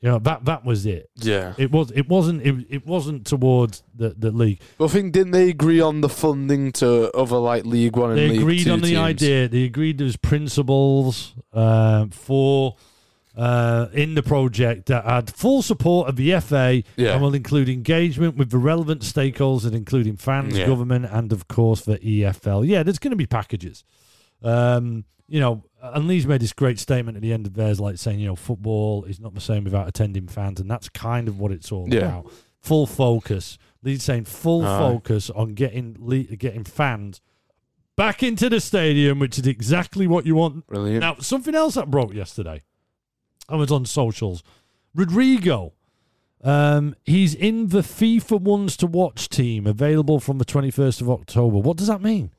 You 0.00 0.10
know 0.10 0.18
that 0.18 0.44
that 0.44 0.66
was 0.66 0.84
it. 0.84 1.08
Yeah. 1.16 1.54
It 1.56 1.70
was. 1.72 1.90
It 1.92 2.06
wasn't. 2.10 2.42
It, 2.42 2.66
it 2.68 2.86
wasn't 2.86 3.26
towards 3.26 3.82
the, 3.94 4.10
the 4.10 4.30
league. 4.30 4.60
But 4.76 4.84
I 4.84 4.88
think 4.88 5.14
didn't 5.14 5.30
they 5.30 5.48
agree 5.48 5.80
on 5.80 6.02
the 6.02 6.10
funding 6.10 6.72
to 6.72 7.10
other 7.16 7.38
like 7.38 7.64
League 7.64 7.96
One 7.96 8.10
and 8.10 8.18
They 8.18 8.36
agreed 8.36 8.64
Two 8.64 8.72
on 8.72 8.80
the 8.82 8.88
teams? 8.88 8.98
idea. 8.98 9.48
They 9.48 9.64
agreed 9.64 9.96
there's 9.96 10.16
principles 10.18 11.32
uh, 11.54 12.08
for 12.10 12.76
uh, 13.36 13.86
in 13.92 14.14
the 14.14 14.22
project 14.22 14.86
that 14.86 15.04
had 15.04 15.28
full 15.34 15.60
support 15.62 16.08
of 16.08 16.16
the 16.16 16.32
FA 16.40 16.82
Yeah. 16.96 17.14
and 17.14 17.22
will 17.22 17.34
include 17.34 17.68
engagement 17.68 18.36
with 18.36 18.50
the 18.50 18.58
relevant 18.58 19.02
stakeholders, 19.02 19.64
and 19.66 19.74
including 19.74 20.16
fans, 20.16 20.56
Yeah. 20.56 20.66
government, 20.66 21.06
and 21.10 21.32
of 21.32 21.48
course 21.48 21.80
the 21.80 21.98
EFL. 21.98 22.64
Yeah, 22.64 22.82
there's 22.82 22.98
going 23.00 23.10
to 23.10 23.16
be 23.16 23.26
packages. 23.26 23.82
Um, 24.42 25.04
you 25.26 25.40
know, 25.40 25.64
and 25.82 26.06
Leeds 26.06 26.26
made 26.26 26.40
this 26.42 26.52
great 26.52 26.78
statement 26.78 27.16
at 27.16 27.22
the 27.22 27.32
end 27.32 27.46
of 27.46 27.54
theirs, 27.54 27.80
like 27.80 27.98
saying, 27.98 28.20
you 28.20 28.26
know, 28.26 28.36
football 28.36 29.04
is 29.04 29.18
not 29.18 29.34
the 29.34 29.40
same 29.40 29.64
without 29.64 29.88
attending 29.88 30.28
fans, 30.28 30.60
and 30.60 30.70
that's 30.70 30.88
kind 30.88 31.28
of 31.28 31.40
what 31.40 31.50
it's 31.50 31.72
all 31.72 31.88
Yeah. 31.92 32.00
about. 32.00 32.30
Full 32.60 32.86
focus. 32.86 33.58
Leeds 33.82 34.04
saying 34.04 34.24
full 34.24 34.64
Aye. 34.64 34.78
focus 34.78 35.28
on 35.30 35.54
getting 35.54 35.94
getting 36.38 36.64
fans 36.64 37.20
back 37.96 38.22
into 38.22 38.48
the 38.48 38.60
stadium, 38.60 39.18
which 39.18 39.38
is 39.38 39.46
exactly 39.46 40.06
what 40.06 40.24
you 40.26 40.34
want. 40.34 40.66
Brilliant. 40.66 41.00
Now, 41.00 41.16
something 41.20 41.54
else 41.54 41.74
that 41.74 41.90
broke 41.90 42.14
yesterday. 42.14 42.62
I 43.48 43.56
was 43.56 43.70
on 43.70 43.84
socials. 43.86 44.42
Rodrigo. 44.94 45.72
Um, 46.42 46.94
he's 47.04 47.34
in 47.34 47.68
the 47.68 47.80
FIFA 47.80 48.40
ones 48.42 48.76
to 48.78 48.86
watch 48.86 49.28
team 49.30 49.66
available 49.66 50.20
from 50.20 50.36
the 50.38 50.44
21st 50.44 51.00
of 51.00 51.08
October. 51.10 51.56
What 51.58 51.78
does 51.78 51.86
that 51.86 52.02
mean? 52.02 52.30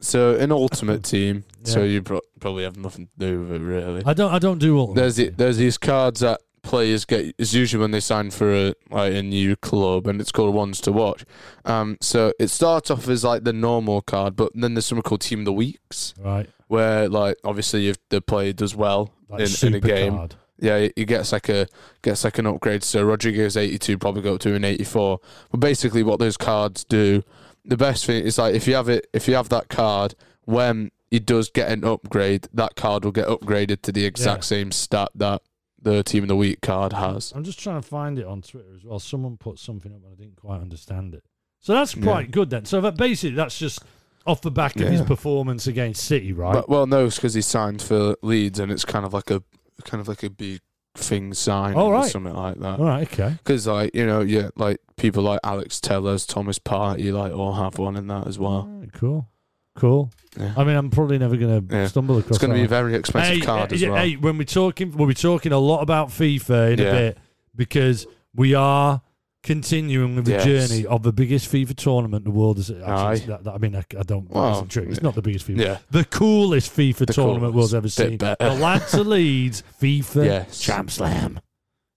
So 0.00 0.34
an 0.36 0.50
ultimate 0.52 1.04
team. 1.04 1.44
So 1.66 1.82
you 1.82 2.02
pro- 2.02 2.20
probably 2.40 2.64
have 2.64 2.76
nothing 2.76 3.06
to 3.06 3.26
do 3.26 3.40
with 3.40 3.52
it 3.52 3.60
really. 3.60 4.02
I 4.04 4.12
don't 4.12 4.30
I 4.30 4.38
don't 4.38 4.58
do 4.58 4.76
all 4.76 4.92
There's 4.92 5.16
the, 5.16 5.30
there's 5.30 5.56
these 5.56 5.78
cards 5.78 6.20
that 6.20 6.42
players 6.60 7.06
get. 7.06 7.34
It's 7.38 7.54
usually 7.54 7.80
when 7.80 7.90
they 7.90 8.00
sign 8.00 8.30
for 8.30 8.52
a 8.54 8.74
like 8.90 9.14
a 9.14 9.22
new 9.22 9.56
club, 9.56 10.06
and 10.06 10.20
it's 10.20 10.30
called 10.30 10.54
ones 10.54 10.82
to 10.82 10.92
watch. 10.92 11.24
Um, 11.64 11.96
so 12.02 12.34
it 12.38 12.48
starts 12.48 12.90
off 12.90 13.08
as 13.08 13.24
like 13.24 13.44
the 13.44 13.54
normal 13.54 14.02
card, 14.02 14.36
but 14.36 14.52
then 14.54 14.74
there's 14.74 14.84
something 14.84 15.02
called 15.02 15.22
Team 15.22 15.38
of 15.38 15.44
the 15.46 15.54
Weeks, 15.54 16.12
right. 16.20 16.50
where 16.68 17.08
like 17.08 17.38
obviously 17.44 17.88
if 17.88 17.96
the 18.10 18.20
player 18.20 18.52
does 18.52 18.76
well 18.76 19.10
Like 19.30 19.40
in, 19.62 19.68
in 19.68 19.74
a 19.76 19.80
game, 19.80 20.16
card. 20.16 20.34
Yeah, 20.64 20.88
he- 20.96 21.04
gets 21.04 21.30
like 21.32 21.48
a 21.48 21.66
gets 22.02 22.24
like 22.24 22.38
an 22.38 22.46
upgrade. 22.46 22.82
So 22.82 23.04
Rodriguez 23.04 23.56
eighty 23.56 23.78
two 23.78 23.98
probably 23.98 24.22
go 24.22 24.34
up 24.34 24.40
to 24.40 24.54
an 24.54 24.64
eighty 24.64 24.84
four. 24.84 25.20
But 25.50 25.60
basically, 25.60 26.02
what 26.02 26.18
those 26.18 26.36
cards 26.36 26.82
do, 26.84 27.22
the 27.64 27.76
best 27.76 28.04
thing 28.06 28.24
is 28.24 28.38
like 28.38 28.54
if 28.54 28.66
you 28.66 28.74
have 28.74 28.88
it, 28.88 29.06
if 29.12 29.28
you 29.28 29.34
have 29.34 29.48
that 29.50 29.68
card, 29.68 30.14
when 30.44 30.90
he 31.10 31.18
does 31.20 31.50
get 31.50 31.70
an 31.70 31.84
upgrade, 31.84 32.48
that 32.52 32.74
card 32.74 33.04
will 33.04 33.12
get 33.12 33.28
upgraded 33.28 33.82
to 33.82 33.92
the 33.92 34.04
exact 34.04 34.38
Yeah. 34.38 34.56
same 34.56 34.72
stat 34.72 35.10
that 35.14 35.42
the 35.80 36.02
team 36.02 36.24
of 36.24 36.28
the 36.28 36.36
week 36.36 36.60
card 36.62 36.92
has. 36.94 37.30
I'm 37.36 37.44
just 37.44 37.60
trying 37.60 37.80
to 37.80 37.86
find 37.86 38.18
it 38.18 38.26
on 38.26 38.40
Twitter 38.42 38.74
as 38.74 38.84
well. 38.84 38.98
Someone 38.98 39.36
put 39.36 39.58
something 39.58 39.92
up 39.92 39.98
and 40.02 40.12
I 40.12 40.16
didn't 40.16 40.36
quite 40.36 40.60
understand 40.60 41.14
it. 41.14 41.22
So 41.60 41.74
that's 41.74 41.94
Yeah. 41.94 42.02
quite 42.02 42.30
good 42.30 42.48
then. 42.50 42.64
So 42.64 42.80
that 42.80 42.96
basically 42.96 43.36
that's 43.36 43.58
just 43.58 43.80
off 44.26 44.40
the 44.40 44.50
back 44.50 44.76
of 44.80 44.88
his 44.88 45.02
performance 45.02 45.66
against 45.66 46.02
City, 46.04 46.32
right? 46.32 46.54
But, 46.54 46.68
well, 46.70 46.86
no, 46.86 47.04
it's 47.04 47.16
because 47.16 47.34
he 47.34 47.42
signed 47.42 47.82
for 47.82 48.16
Leeds, 48.22 48.58
and 48.58 48.72
it's 48.72 48.84
kind 48.86 49.04
of 49.04 49.12
like 49.12 49.30
a 49.30 49.42
kind 49.84 50.00
of 50.00 50.08
like 50.08 50.22
a 50.22 50.30
big 50.30 50.60
thing 50.96 51.34
sign 51.34 51.74
Oh, 51.76 51.88
or 51.88 52.06
something 52.08 52.32
like 52.34 52.56
that. 52.60 52.78
all 52.78 52.86
right, 52.86 53.10
okay. 53.12 53.30
Because 53.38 53.66
like 53.66 53.94
you 53.94 54.06
know, 54.06 54.20
yeah, 54.20 54.50
like 54.56 54.78
people 54.96 55.22
like 55.24 55.40
Alex 55.42 55.80
Telles, 55.80 56.24
Thomas 56.26 56.58
Partey, 56.58 57.12
like 57.12 57.32
all 57.32 57.54
have 57.54 57.78
one 57.78 57.96
in 57.96 58.06
that 58.06 58.26
as 58.28 58.38
well. 58.38 58.68
Right, 58.68 58.92
cool. 58.92 59.28
Cool. 59.76 60.12
Yeah. 60.38 60.54
I 60.56 60.62
mean, 60.62 60.76
I'm 60.76 60.88
probably 60.90 61.18
never 61.18 61.36
going 61.36 61.66
to 61.66 61.74
Yeah. 61.76 61.86
stumble 61.88 62.18
across 62.18 62.36
It's 62.36 62.38
going 62.38 62.52
to 62.52 62.58
be 62.58 62.64
a 62.64 62.68
very 62.68 62.94
expensive 62.94 63.38
hey, 63.38 63.40
card 63.40 63.72
uh, 63.72 63.74
as 63.74 63.82
yeah, 63.82 63.88
well. 63.90 64.02
Hey, 64.04 64.14
when 64.14 64.38
we're 64.38 64.44
talking, 64.44 64.92
we'll 64.96 65.08
be 65.08 65.14
talking 65.14 65.50
a 65.50 65.58
lot 65.58 65.80
about 65.82 66.10
FIFA 66.10 66.74
in 66.74 66.80
a 66.80 66.90
bit 66.92 67.18
because 67.56 68.06
we 68.36 68.54
are 68.54 69.02
continuing 69.44 70.16
with 70.16 70.24
the 70.24 70.32
Yes. 70.32 70.44
journey 70.68 70.84
of 70.86 71.02
the 71.04 71.12
biggest 71.12 71.50
FIFA 71.52 71.76
tournament 71.76 72.24
the 72.24 72.32
world 72.32 72.56
has. 72.56 72.70
Actually, 72.70 73.26
that, 73.26 73.44
that- 73.44 73.54
I 73.54 73.58
mean, 73.58 73.76
I, 73.76 73.84
I 73.98 74.02
don't. 74.02 74.28
Well, 74.28 74.52
isn't 74.54 74.68
true. 74.68 74.86
It's 74.88 75.02
not 75.02 75.14
the 75.14 75.22
biggest 75.22 75.46
FIFA. 75.46 75.58
Yeah. 75.60 75.78
The 75.90 76.04
coolest 76.04 76.74
FIFA 76.76 77.06
The 77.06 77.12
tournament 77.12 77.40
coolest. 77.52 77.54
world's 77.56 77.74
ever 77.74 77.88
seen. 77.88 78.16
better. 78.16 78.36
The 78.48 78.54
lads 78.54 78.92
of 78.94 79.06
Leeds 79.06 79.62
FIFA 79.80 80.24
Yes. 80.24 80.58
Champ 80.58 80.90
Slam. 80.90 81.38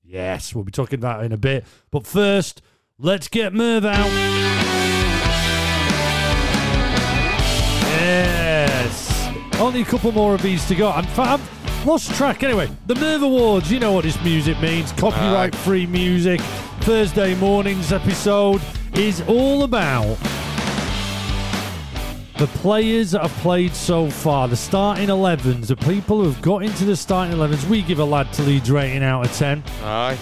Yes, 0.03 0.53
we'll 0.53 0.63
be 0.63 0.71
talking 0.71 0.99
about 0.99 1.23
in 1.25 1.31
a 1.31 1.37
bit. 1.37 1.65
But 1.91 2.05
first, 2.05 2.61
let's 2.99 3.27
get 3.27 3.53
Merv 3.53 3.83
out. 3.85 4.07
Yes. 7.99 9.29
Only 9.59 9.81
a 9.81 9.85
couple 9.85 10.11
more 10.11 10.33
of 10.35 10.41
these 10.41 10.65
to 10.67 10.75
go. 10.75 10.89
I'm, 10.91 11.05
I've 11.19 11.56
lost 11.85 12.13
track. 12.15 12.43
Anyway, 12.43 12.69
the 12.85 12.95
Merv 12.95 13.23
Awards, 13.23 13.71
you 13.71 13.79
know 13.79 13.91
what 13.91 14.03
this 14.03 14.21
music 14.23 14.59
means. 14.61 14.91
Copyright 14.93 15.55
free 15.55 15.85
music. 15.85 16.41
Thursday 16.81 17.35
morning's 17.35 17.91
episode 17.91 18.61
is 18.93 19.21
all 19.27 19.63
about 19.63 20.17
the 22.37 22.47
players 22.47 23.11
that 23.11 23.21
have 23.23 23.31
played 23.39 23.73
so 23.73 24.09
far, 24.09 24.47
the 24.47 24.55
starting 24.55 25.07
11s, 25.07 25.67
the 25.67 25.75
people 25.75 26.19
who 26.21 26.29
have 26.29 26.41
got 26.41 26.63
into 26.63 26.85
the 26.85 26.95
starting 26.95 27.35
11s. 27.35 27.67
We 27.67 27.81
give 27.81 27.99
a 27.99 28.05
lad 28.05 28.31
to 28.33 28.43
Leeds 28.43 28.69
rating 28.69 29.03
out 29.03 29.25
of 29.25 29.33
10. 29.33 29.63
Aye. 29.83 30.17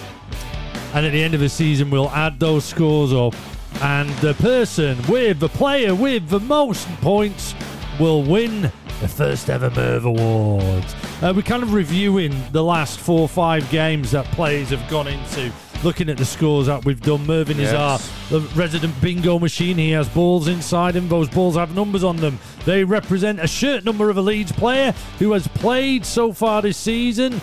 And 0.94 1.04
at 1.04 1.12
the 1.12 1.22
end 1.22 1.34
of 1.34 1.40
the 1.40 1.48
season, 1.48 1.90
we'll 1.90 2.10
add 2.10 2.40
those 2.40 2.64
scores 2.64 3.12
up. 3.12 3.34
And 3.82 4.08
the 4.20 4.32
person 4.34 4.96
with 5.08 5.40
the 5.40 5.50
player 5.50 5.94
with 5.94 6.28
the 6.28 6.40
most 6.40 6.88
points 7.02 7.54
will 8.00 8.22
win 8.22 8.62
the 9.00 9.08
first 9.08 9.50
ever 9.50 9.68
Merv 9.70 10.06
Awards. 10.06 10.94
Uh, 11.22 11.32
we're 11.34 11.42
kind 11.42 11.62
of 11.62 11.72
reviewing 11.72 12.34
the 12.52 12.62
last 12.62 12.98
four 13.00 13.20
or 13.20 13.28
five 13.28 13.68
games 13.70 14.10
that 14.10 14.26
players 14.26 14.68
have 14.68 14.86
gone 14.90 15.06
into, 15.08 15.50
looking 15.82 16.10
at 16.10 16.18
the 16.18 16.24
scores 16.26 16.66
that 16.66 16.84
we've 16.84 17.00
done. 17.00 17.26
Mervyn 17.26 17.58
is 17.58 17.72
our 17.72 17.92
Yes. 17.98 18.28
the 18.28 18.40
resident 18.54 19.00
bingo 19.00 19.38
machine. 19.38 19.78
He 19.78 19.92
has 19.92 20.08
balls 20.10 20.46
inside 20.46 20.94
him. 20.94 21.08
Those 21.08 21.28
balls 21.30 21.56
have 21.56 21.74
numbers 21.74 22.04
on 22.04 22.16
them. 22.18 22.38
They 22.66 22.84
represent 22.84 23.40
a 23.40 23.46
shirt 23.46 23.82
number 23.82 24.10
of 24.10 24.18
a 24.18 24.20
Leeds 24.20 24.52
player 24.52 24.92
who 25.18 25.32
has 25.32 25.46
played 25.48 26.04
so 26.04 26.32
far 26.34 26.60
this 26.60 26.76
season. 26.76 27.40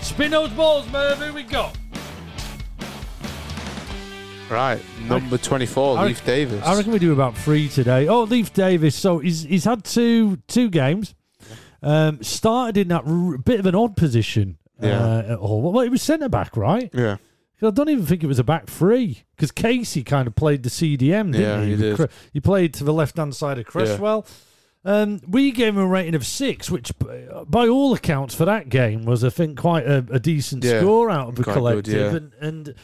Spin 0.00 0.32
those 0.32 0.50
balls, 0.50 0.90
Merv. 0.90 1.18
Who 1.18 1.32
we 1.32 1.44
got? 1.44 1.78
Right, 4.50 4.80
number 5.08 5.38
24, 5.38 5.98
I 5.98 6.04
Leif 6.06 6.26
Davis. 6.26 6.62
I 6.66 6.76
reckon 6.76 6.92
we 6.92 6.98
do 6.98 7.12
about 7.12 7.36
three 7.38 7.68
today. 7.68 8.08
Oh, 8.08 8.24
Leif 8.24 8.52
Davis. 8.52 8.94
So 8.96 9.18
he's 9.18 9.44
he's 9.44 9.64
had 9.64 9.84
two 9.84 10.38
two 10.48 10.68
games. 10.68 11.14
Um, 11.82 12.22
started 12.22 12.76
in 12.80 12.88
that 12.88 13.02
r- 13.06 13.38
bit 13.38 13.58
of 13.60 13.66
an 13.66 13.74
odd 13.74 13.96
position. 13.96 14.58
Yeah. 14.80 14.98
Uh, 15.04 15.18
at 15.34 15.38
Hull. 15.38 15.62
Well, 15.62 15.84
it 15.84 15.90
was 15.90 16.02
centre 16.02 16.28
back, 16.28 16.56
right? 16.56 16.90
yeah. 16.92 17.16
I 17.64 17.70
don't 17.70 17.88
even 17.88 18.04
think 18.04 18.24
it 18.24 18.26
was 18.26 18.40
a 18.40 18.44
back 18.44 18.66
three 18.66 19.22
because 19.36 19.52
Casey 19.52 20.02
kind 20.02 20.26
of 20.26 20.34
played 20.34 20.64
the 20.64 20.68
CDM, 20.68 21.30
didn't 21.30 21.34
Yeah, 21.40 21.62
he? 21.62 21.70
he 21.70 21.76
did. 21.76 22.10
He 22.32 22.40
played 22.40 22.74
to 22.74 22.82
the 22.84 22.92
left 22.92 23.16
hand 23.16 23.36
side 23.36 23.56
of 23.60 23.66
Cresswell. 23.66 24.26
Um, 24.84 25.20
we 25.28 25.52
gave 25.52 25.74
him 25.74 25.78
a 25.78 25.86
rating 25.86 26.16
of 26.16 26.26
six, 26.26 26.68
which, 26.68 26.90
by 27.46 27.68
all 27.68 27.94
accounts, 27.94 28.34
for 28.34 28.44
that 28.46 28.68
game 28.68 29.04
was, 29.04 29.22
I 29.22 29.28
think, 29.30 29.56
quite 29.60 29.86
a, 29.86 30.04
a 30.10 30.18
decent 30.18 30.64
Yeah, 30.64 30.80
score 30.80 31.08
out 31.08 31.28
of 31.28 31.34
the 31.36 31.44
quite 31.44 31.54
good, 31.54 31.58
collective. 31.60 31.94
yeah. 32.12 32.16
And, 32.16 32.32
and 32.40 32.74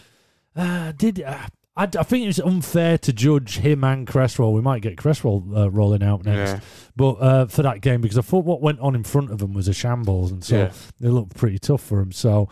uh, 0.54 0.92
did 0.92 1.22
uh, 1.22 1.48
I, 1.78 1.84
I 1.84 2.02
think 2.02 2.24
it 2.24 2.26
was 2.26 2.40
unfair 2.40 2.98
to 2.98 3.12
judge 3.12 3.58
him 3.58 3.84
and 3.84 4.06
Cresswell. 4.06 4.52
We 4.52 4.60
might 4.60 4.82
get 4.82 4.98
Cresswell 4.98 5.44
uh, 5.56 5.70
rolling 5.70 6.02
out 6.02 6.24
next, 6.24 6.50
Yeah. 6.50 6.60
but 6.96 7.12
uh, 7.14 7.46
for 7.46 7.62
that 7.62 7.80
game 7.80 8.00
because 8.00 8.18
I 8.18 8.22
thought 8.22 8.44
what 8.44 8.60
went 8.60 8.80
on 8.80 8.94
in 8.94 9.04
front 9.04 9.30
of 9.30 9.40
him 9.40 9.54
was 9.54 9.68
a 9.68 9.72
shambles, 9.72 10.30
and 10.32 10.42
so 10.44 10.56
Yeah. 10.56 10.72
they 11.00 11.08
looked 11.08 11.36
pretty 11.36 11.58
tough 11.58 11.82
for 11.82 12.00
him. 12.00 12.12
So. 12.12 12.48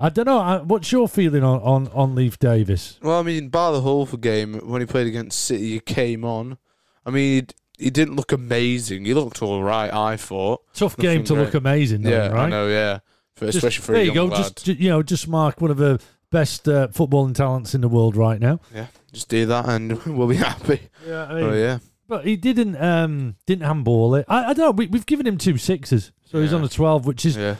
I 0.00 0.10
don't 0.10 0.26
know. 0.26 0.38
I, 0.38 0.58
what's 0.58 0.92
your 0.92 1.08
feeling 1.08 1.42
on, 1.42 1.58
on, 1.60 1.88
on 1.88 2.14
Leif 2.14 2.38
Davis? 2.38 3.00
Well, 3.02 3.18
I 3.18 3.22
mean, 3.24 3.48
bar 3.48 3.72
the 3.72 3.80
Hull 3.80 4.06
for 4.06 4.16
game 4.16 4.54
when 4.60 4.80
he 4.80 4.86
played 4.86 5.08
against 5.08 5.40
City, 5.44 5.70
he 5.72 5.80
came 5.80 6.24
on. 6.24 6.56
I 7.04 7.10
mean, 7.10 7.48
he, 7.76 7.86
he 7.86 7.90
didn't 7.90 8.14
look 8.14 8.30
amazing. 8.30 9.06
He 9.06 9.12
looked 9.12 9.42
all 9.42 9.60
right. 9.60 9.92
I 9.92 10.16
thought. 10.16 10.62
Tough 10.72 10.96
game 10.96 11.24
to 11.24 11.32
Nothing 11.32 11.44
look 11.46 11.54
amazing, 11.54 12.02
though, 12.02 12.10
yeah, 12.10 12.28
right? 12.28 12.44
I 12.44 12.48
know. 12.48 12.68
Yeah, 12.68 13.00
for, 13.34 13.46
Just- 13.46 13.56
especially 13.58 13.82
for 13.86 13.92
there 13.94 14.02
a 14.02 14.04
you 14.04 14.14
go. 14.14 14.26
lad. 14.26 14.36
Just 14.54 14.68
you 14.68 14.88
know, 14.88 15.02
just 15.02 15.26
mark 15.26 15.60
one 15.60 15.72
of 15.72 15.78
the 15.78 16.00
best 16.30 16.68
uh, 16.68 16.88
footballing 16.88 17.34
talents 17.34 17.74
in 17.74 17.80
the 17.80 17.88
world 17.88 18.16
right 18.16 18.40
now. 18.40 18.60
yeah, 18.74 18.86
just 19.12 19.28
do 19.28 19.46
that 19.46 19.68
and 19.68 20.02
we'll 20.06 20.28
be 20.28 20.36
happy. 20.36 20.80
Yeah, 21.06 21.24
I 21.24 21.40
Oh 21.40 21.52
yeah, 21.54 21.78
but 22.08 22.24
he 22.26 22.36
didn't 22.36 22.76
um 22.82 23.36
didn't 23.46 23.64
handball 23.66 24.14
it. 24.14 24.24
I, 24.28 24.44
I 24.50 24.52
don't 24.52 24.58
know. 24.58 24.70
We, 24.72 24.86
we've 24.86 25.06
given 25.06 25.26
him 25.26 25.38
two 25.38 25.56
sixes, 25.58 26.12
so 26.24 26.40
he's 26.40 26.52
on 26.52 26.62
a 26.64 26.68
twelve, 26.68 27.06
which 27.06 27.24
is 27.26 27.36
yeah, 27.36 27.56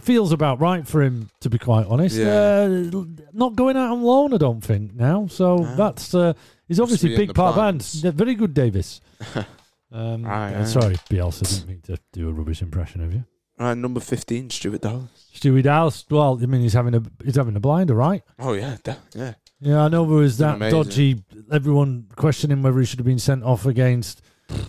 feels 0.00 0.32
about 0.32 0.60
right 0.60 0.86
for 0.86 1.02
him 1.02 1.28
to 1.40 1.50
be 1.50 1.58
quite 1.58 1.86
honest. 1.86 2.16
Yeah. 2.16 2.68
Uh, 2.92 3.04
not 3.32 3.56
going 3.56 3.76
out 3.76 3.90
on 3.92 4.02
loan, 4.02 4.32
I 4.34 4.36
don't 4.38 4.60
think 4.62 4.94
now. 4.94 5.26
So 5.28 5.56
No. 5.58 5.76
that's 5.76 6.14
uh, 6.14 6.34
he's 6.68 6.80
obviously 6.80 7.16
big 7.16 7.34
part 7.34 7.54
band. 7.56 7.80
plans. 7.80 8.04
Yeah, 8.04 8.10
very 8.12 8.34
good, 8.34 8.54
Davis. 8.54 9.00
Um, 9.94 10.24
Right, 10.24 10.54
uh, 10.54 10.58
yeah. 10.60 10.64
Sorry, 10.64 10.94
Bielsa 11.10 11.42
didn't 11.46 11.68
mean 11.68 11.80
to 11.82 11.98
do 12.14 12.26
a 12.30 12.32
rubbish 12.32 12.62
impression 12.62 13.02
of 13.02 13.12
you. 13.12 13.26
Right. 13.62 13.76
Number 13.76 14.00
fifteen, 14.00 14.50
Stuart 14.50 14.80
Dallas. 14.82 15.08
Stewie 15.34 15.62
Dallas. 15.62 16.04
Well, 16.10 16.38
I 16.42 16.46
mean, 16.46 16.60
he's 16.62 16.72
having 16.74 16.94
a 16.94 17.02
he's 17.24 17.36
having 17.36 17.56
a 17.56 17.60
blinder, 17.60 17.94
right? 17.94 18.22
Oh 18.38 18.52
yeah, 18.52 18.76
da- 18.82 18.94
yeah, 19.14 19.34
Yeah, 19.60 19.84
I 19.84 19.88
know 19.88 20.04
there 20.04 20.16
was 20.18 20.38
that 20.38 20.56
Amazing. 20.56 20.82
dodgy. 20.82 21.22
Everyone 21.50 22.06
questioning 22.16 22.62
whether 22.62 22.78
he 22.78 22.84
should 22.86 22.98
have 22.98 23.06
been 23.06 23.18
sent 23.18 23.42
off 23.44 23.66
against 23.66 24.22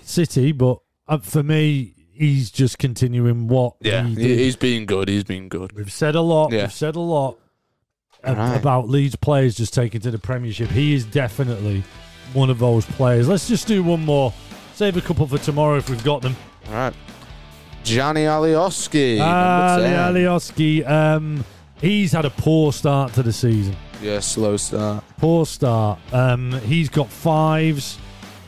City, 0.03 0.51
but 0.51 0.79
uh, 1.07 1.17
for 1.19 1.43
me, 1.43 1.95
he's 2.13 2.50
just 2.51 2.77
continuing 2.79 3.47
what 3.47 3.75
yeah. 3.81 4.03
he 4.03 4.09
He, 4.15 4.27
did. 4.27 4.39
he's 4.39 4.55
been 4.55 4.85
good. 4.85 5.07
He's 5.09 5.23
been 5.23 5.50
good. 5.50 5.73
We've 5.73 5.91
said 5.91 6.15
a 6.15 6.21
lot. 6.21 6.51
Yeah. 6.51 6.63
We've 6.63 6.73
said 6.73 6.95
a 6.95 7.00
lot 7.00 7.38
ab- 8.23 8.38
Right. 8.38 8.55
about 8.55 8.88
Leeds 8.89 9.15
players 9.17 9.55
just 9.55 9.73
taking 9.73 10.00
to 10.01 10.12
the 10.12 10.19
Premiership. 10.19 10.69
He 10.69 10.93
is 10.93 11.03
definitely 11.05 11.83
one 12.33 12.50
of 12.50 12.59
those 12.59 12.85
players. 12.85 13.27
Let's 13.27 13.47
just 13.47 13.67
do 13.67 13.83
one 13.83 14.03
more. 14.05 14.33
Save 14.75 14.97
a 14.97 15.01
couple 15.01 15.27
for 15.27 15.38
tomorrow 15.38 15.75
if 15.77 15.89
we've 15.89 16.03
got 16.03 16.21
them. 16.21 16.35
All 16.67 16.73
right, 16.73 16.93
Gjanni 17.84 18.25
Alioski. 18.25 19.18
10. 19.18 20.13
Alioski, 20.16 20.88
um, 20.90 21.44
he's 21.82 22.12
had 22.12 22.25
a 22.25 22.30
poor 22.30 22.72
start 22.72 23.13
to 23.13 23.24
the 23.24 23.34
season. 23.34 23.75
Yeah, 24.02 24.20
slow 24.20 24.58
start. 24.58 25.04
Poor 25.18 25.46
start. 25.46 26.00
Um, 26.12 26.52
he's 26.62 26.90
got 26.90 27.10
fives, 27.10 27.98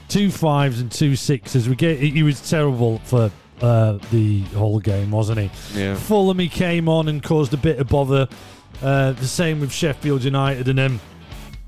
two 0.10 0.30
fives 0.32 0.82
and 0.82 0.92
two 0.92 1.16
sixes. 1.16 1.70
We 1.70 1.76
get, 1.76 2.00
he 2.00 2.24
was 2.24 2.48
terrible 2.50 3.00
for 3.00 3.32
uh, 3.62 3.98
the 4.12 4.42
whole 4.54 4.80
game, 4.80 5.12
wasn't 5.12 5.40
he? 5.40 5.80
Yeah, 5.80 5.96
Fulham, 5.96 6.40
he 6.40 6.50
came 6.50 6.90
on 6.90 7.08
and 7.08 7.24
caused 7.24 7.54
a 7.54 7.58
bit 7.58 7.80
of 7.80 7.88
bother. 7.88 8.28
Uh, 8.82 9.14
the 9.14 9.28
same 9.28 9.62
with 9.62 9.72
Sheffield 9.72 10.24
United, 10.26 10.68
and 10.68 10.78
then 10.78 11.00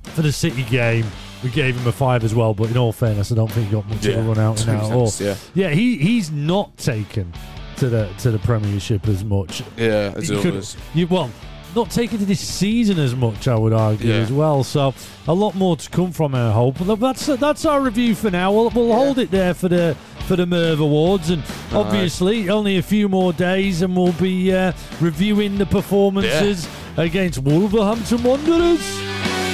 for 0.03 0.21
the 0.21 0.31
City 0.33 0.63
game, 0.63 1.05
we 1.41 1.49
gave 1.49 1.77
him 1.77 1.87
a 1.87 1.91
five 1.93 2.25
as 2.25 2.35
well. 2.35 2.53
But 2.53 2.69
in 2.69 2.77
all 2.77 2.91
fairness, 2.91 3.31
I 3.31 3.35
don't 3.35 3.49
think 3.49 3.67
he 3.67 3.71
got 3.71 3.87
much 3.87 4.05
of 4.05 4.17
a 4.17 4.21
run 4.21 4.37
out 4.37 4.59
and 4.67 4.71
out. 4.71 4.91
at 4.91 4.91
all. 4.91 5.09
yeah, 5.19 5.35
Yeah, 5.53 5.69
he 5.69 5.97
he's 5.97 6.29
not 6.29 6.75
taken 6.77 7.31
to 7.77 7.89
the 7.89 8.09
to 8.19 8.31
the 8.31 8.39
Premiership 8.39 9.07
as 9.07 9.23
much. 9.23 9.63
yeah. 9.77 10.13
As 10.15 10.29
You 10.29 10.39
could- 10.41 10.51
always. 10.51 10.75
You 10.93 11.07
well, 11.07 11.29
not 11.75 11.91
taken 11.91 12.17
to 12.19 12.25
this 12.25 12.39
season 12.39 12.97
as 12.97 13.13
much, 13.15 13.47
I 13.47 13.55
would 13.55 13.73
argue 13.73 14.09
Yeah. 14.11 14.19
as 14.21 14.31
well. 14.31 14.63
So 14.63 14.93
a 15.27 15.33
lot 15.33 15.53
more 15.55 15.75
to 15.77 15.89
come 15.89 16.11
from 16.11 16.33
our 16.33 16.51
hope. 16.51 16.77
But 16.85 16.95
that's 16.99 17.25
that's 17.27 17.65
our 17.65 17.81
review 17.81 18.15
for 18.15 18.31
now. 18.31 18.51
We'll, 18.51 18.69
we'll 18.71 18.93
hold 18.93 19.19
it 19.19 19.29
there 19.31 19.53
for 19.53 19.67
the 19.67 19.95
for 20.27 20.35
the 20.35 20.45
Merv 20.45 20.79
Awards, 20.79 21.29
and 21.29 21.43
All 21.71 21.83
right. 21.83 21.93
obviously 21.93 22.49
only 22.49 22.77
a 22.77 22.81
few 22.81 23.07
more 23.07 23.31
days, 23.31 23.81
and 23.81 23.95
we'll 23.95 24.11
be 24.13 24.51
uh, 24.53 24.73
reviewing 24.99 25.57
the 25.57 25.65
performances 25.65 26.67
against 26.97 27.39
Wolverhampton 27.39 28.23
Wanderers. 28.23 29.46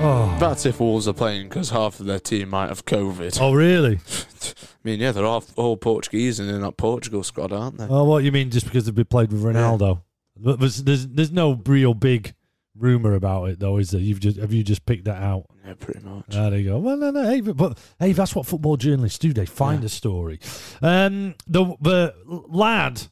Oh. 0.00 0.36
That's 0.38 0.64
if 0.64 0.78
Wolves 0.78 1.08
are 1.08 1.12
playing 1.12 1.48
because 1.48 1.70
half 1.70 1.98
of 1.98 2.06
their 2.06 2.20
team 2.20 2.50
might 2.50 2.68
have 2.68 2.84
COVID. 2.84 3.38
oh, 3.40 3.52
really? 3.52 3.98
I 4.44 4.68
mean, 4.84 5.00
yeah, 5.00 5.10
they're 5.12 5.24
all, 5.26 5.44
all 5.56 5.76
Portuguese 5.76 6.38
and 6.38 6.48
they're 6.48 6.60
not 6.60 6.76
Portugal 6.76 7.24
squad, 7.24 7.52
aren't 7.52 7.78
they? 7.78 7.86
Oh, 7.88 8.04
what 8.04 8.22
you 8.22 8.30
mean? 8.30 8.50
Just 8.50 8.66
because 8.66 8.84
they've 8.86 8.94
been 8.94 9.06
played 9.06 9.32
with 9.32 9.42
Ronaldo? 9.42 10.02
But 10.36 10.60
there's, 10.60 10.84
there's 10.84 11.06
there's 11.08 11.32
no 11.32 11.60
real 11.66 11.94
big 11.94 12.32
rumor 12.76 13.14
about 13.14 13.46
it, 13.46 13.58
though, 13.58 13.78
is 13.78 13.90
there? 13.90 14.00
You've 14.00 14.20
just 14.20 14.36
have 14.36 14.52
you 14.52 14.62
just 14.62 14.86
picked 14.86 15.06
that 15.06 15.20
out? 15.20 15.46
Yeah, 15.66 15.74
pretty 15.74 16.00
much. 16.06 16.26
There 16.28 16.54
you 16.56 16.70
go. 16.70 16.78
Well, 16.78 16.96
no, 16.96 17.10
no. 17.10 17.24
Hey, 17.24 17.40
but, 17.40 17.56
but 17.56 17.78
hey, 17.98 18.12
that's 18.12 18.36
what 18.36 18.46
football 18.46 18.76
journalists 18.76 19.18
do. 19.18 19.32
They 19.32 19.46
find 19.46 19.80
Yeah. 19.82 19.86
a 19.86 19.88
story. 19.88 20.38
Um, 20.80 21.34
the 21.48 21.74
the 21.80 22.14
lad 22.48 23.02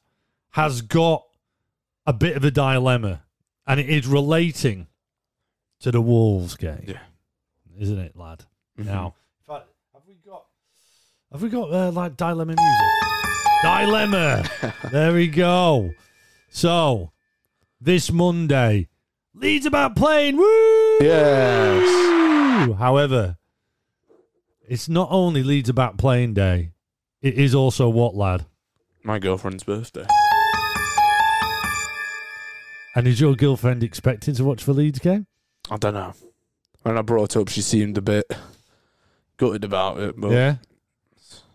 has 0.51 0.83
got 0.83 1.25
a 2.07 2.13
bit 2.13 2.37
of 2.37 2.45
a 2.45 2.53
dilemma, 2.53 3.25
and 3.67 3.81
it 3.81 3.91
is 3.91 4.07
relating 4.07 4.87
to 5.81 5.91
the 5.91 6.01
Wolves 6.01 6.57
game. 6.57 6.85
Yeah. 6.87 7.01
isn't 7.79 7.99
it, 7.99 8.17
lad? 8.17 8.45
Mhm. 8.79 8.87
Now, 8.87 9.15
have 9.49 10.03
we 10.07 10.15
got 10.25 10.45
have 11.33 11.43
we 11.43 11.49
got 11.49 11.73
uh, 11.73 11.91
like 11.91 12.17
dilemma 12.17 12.55
music? 12.57 13.63
dilemma. 13.63 14.45
there 14.93 15.13
we 15.13 15.29
go. 15.29 15.91
So 16.51 17.13
this 17.81 18.11
Monday, 18.11 18.89
Leeds 19.35 19.67
about 19.67 19.97
playing. 19.97 20.37
Woo! 20.37 20.99
Yes. 21.01 22.77
However, 22.79 23.37
it's 24.69 24.89
not 24.89 25.09
only 25.11 25.43
Leeds 25.43 25.69
about 25.69 25.99
playing 25.99 26.35
day. 26.35 26.73
It 27.23 27.35
is 27.35 27.55
also 27.55 27.89
what, 27.89 28.15
lad? 28.15 28.47
My 29.03 29.19
girlfriend's 29.19 29.63
birthday. 29.65 30.07
And 32.95 33.07
is 33.07 33.21
your 33.21 33.35
girlfriend 33.35 33.83
expecting 33.83 34.35
to 34.35 34.45
watch 34.45 34.65
the 34.65 34.73
Leeds 34.73 34.99
game? 35.01 35.27
I 35.71 35.77
don't 35.77 35.95
know. 35.95 36.15
When 36.83 36.97
I 36.97 37.03
brought 37.03 37.37
up, 37.37 37.49
she 37.49 37.63
seemed 37.63 37.99
a 37.99 38.03
bit 38.03 38.31
gutted 39.37 39.65
about 39.65 39.99
it, 39.99 40.21
but 40.21 40.31
yeah. 40.31 40.57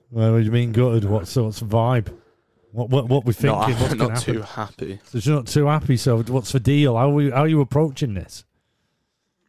Well, 0.09 0.33
what 0.33 0.39
do 0.39 0.43
you 0.43 0.51
mean 0.51 0.73
gutted? 0.73 1.05
What 1.05 1.27
sorts 1.27 1.61
of 1.61 1.69
vibe? 1.69 2.13
What 2.71 2.89
what 2.89 3.07
what 3.07 3.25
we 3.25 3.33
thinking? 3.33 3.59
not, 3.69 3.79
What's 3.79 3.95
not 3.95 4.17
too 4.19 4.41
happy. 4.41 4.99
So 5.05 5.17
you're 5.19 5.35
not 5.35 5.47
too 5.47 5.65
happy. 5.65 5.97
So 5.97 6.21
what's 6.23 6.51
the 6.51 6.59
deal? 6.59 6.97
How 6.97 7.09
are 7.09 7.13
we, 7.13 7.29
how 7.31 7.43
are 7.43 7.47
you 7.47 7.61
approaching 7.61 8.13
this? 8.13 8.43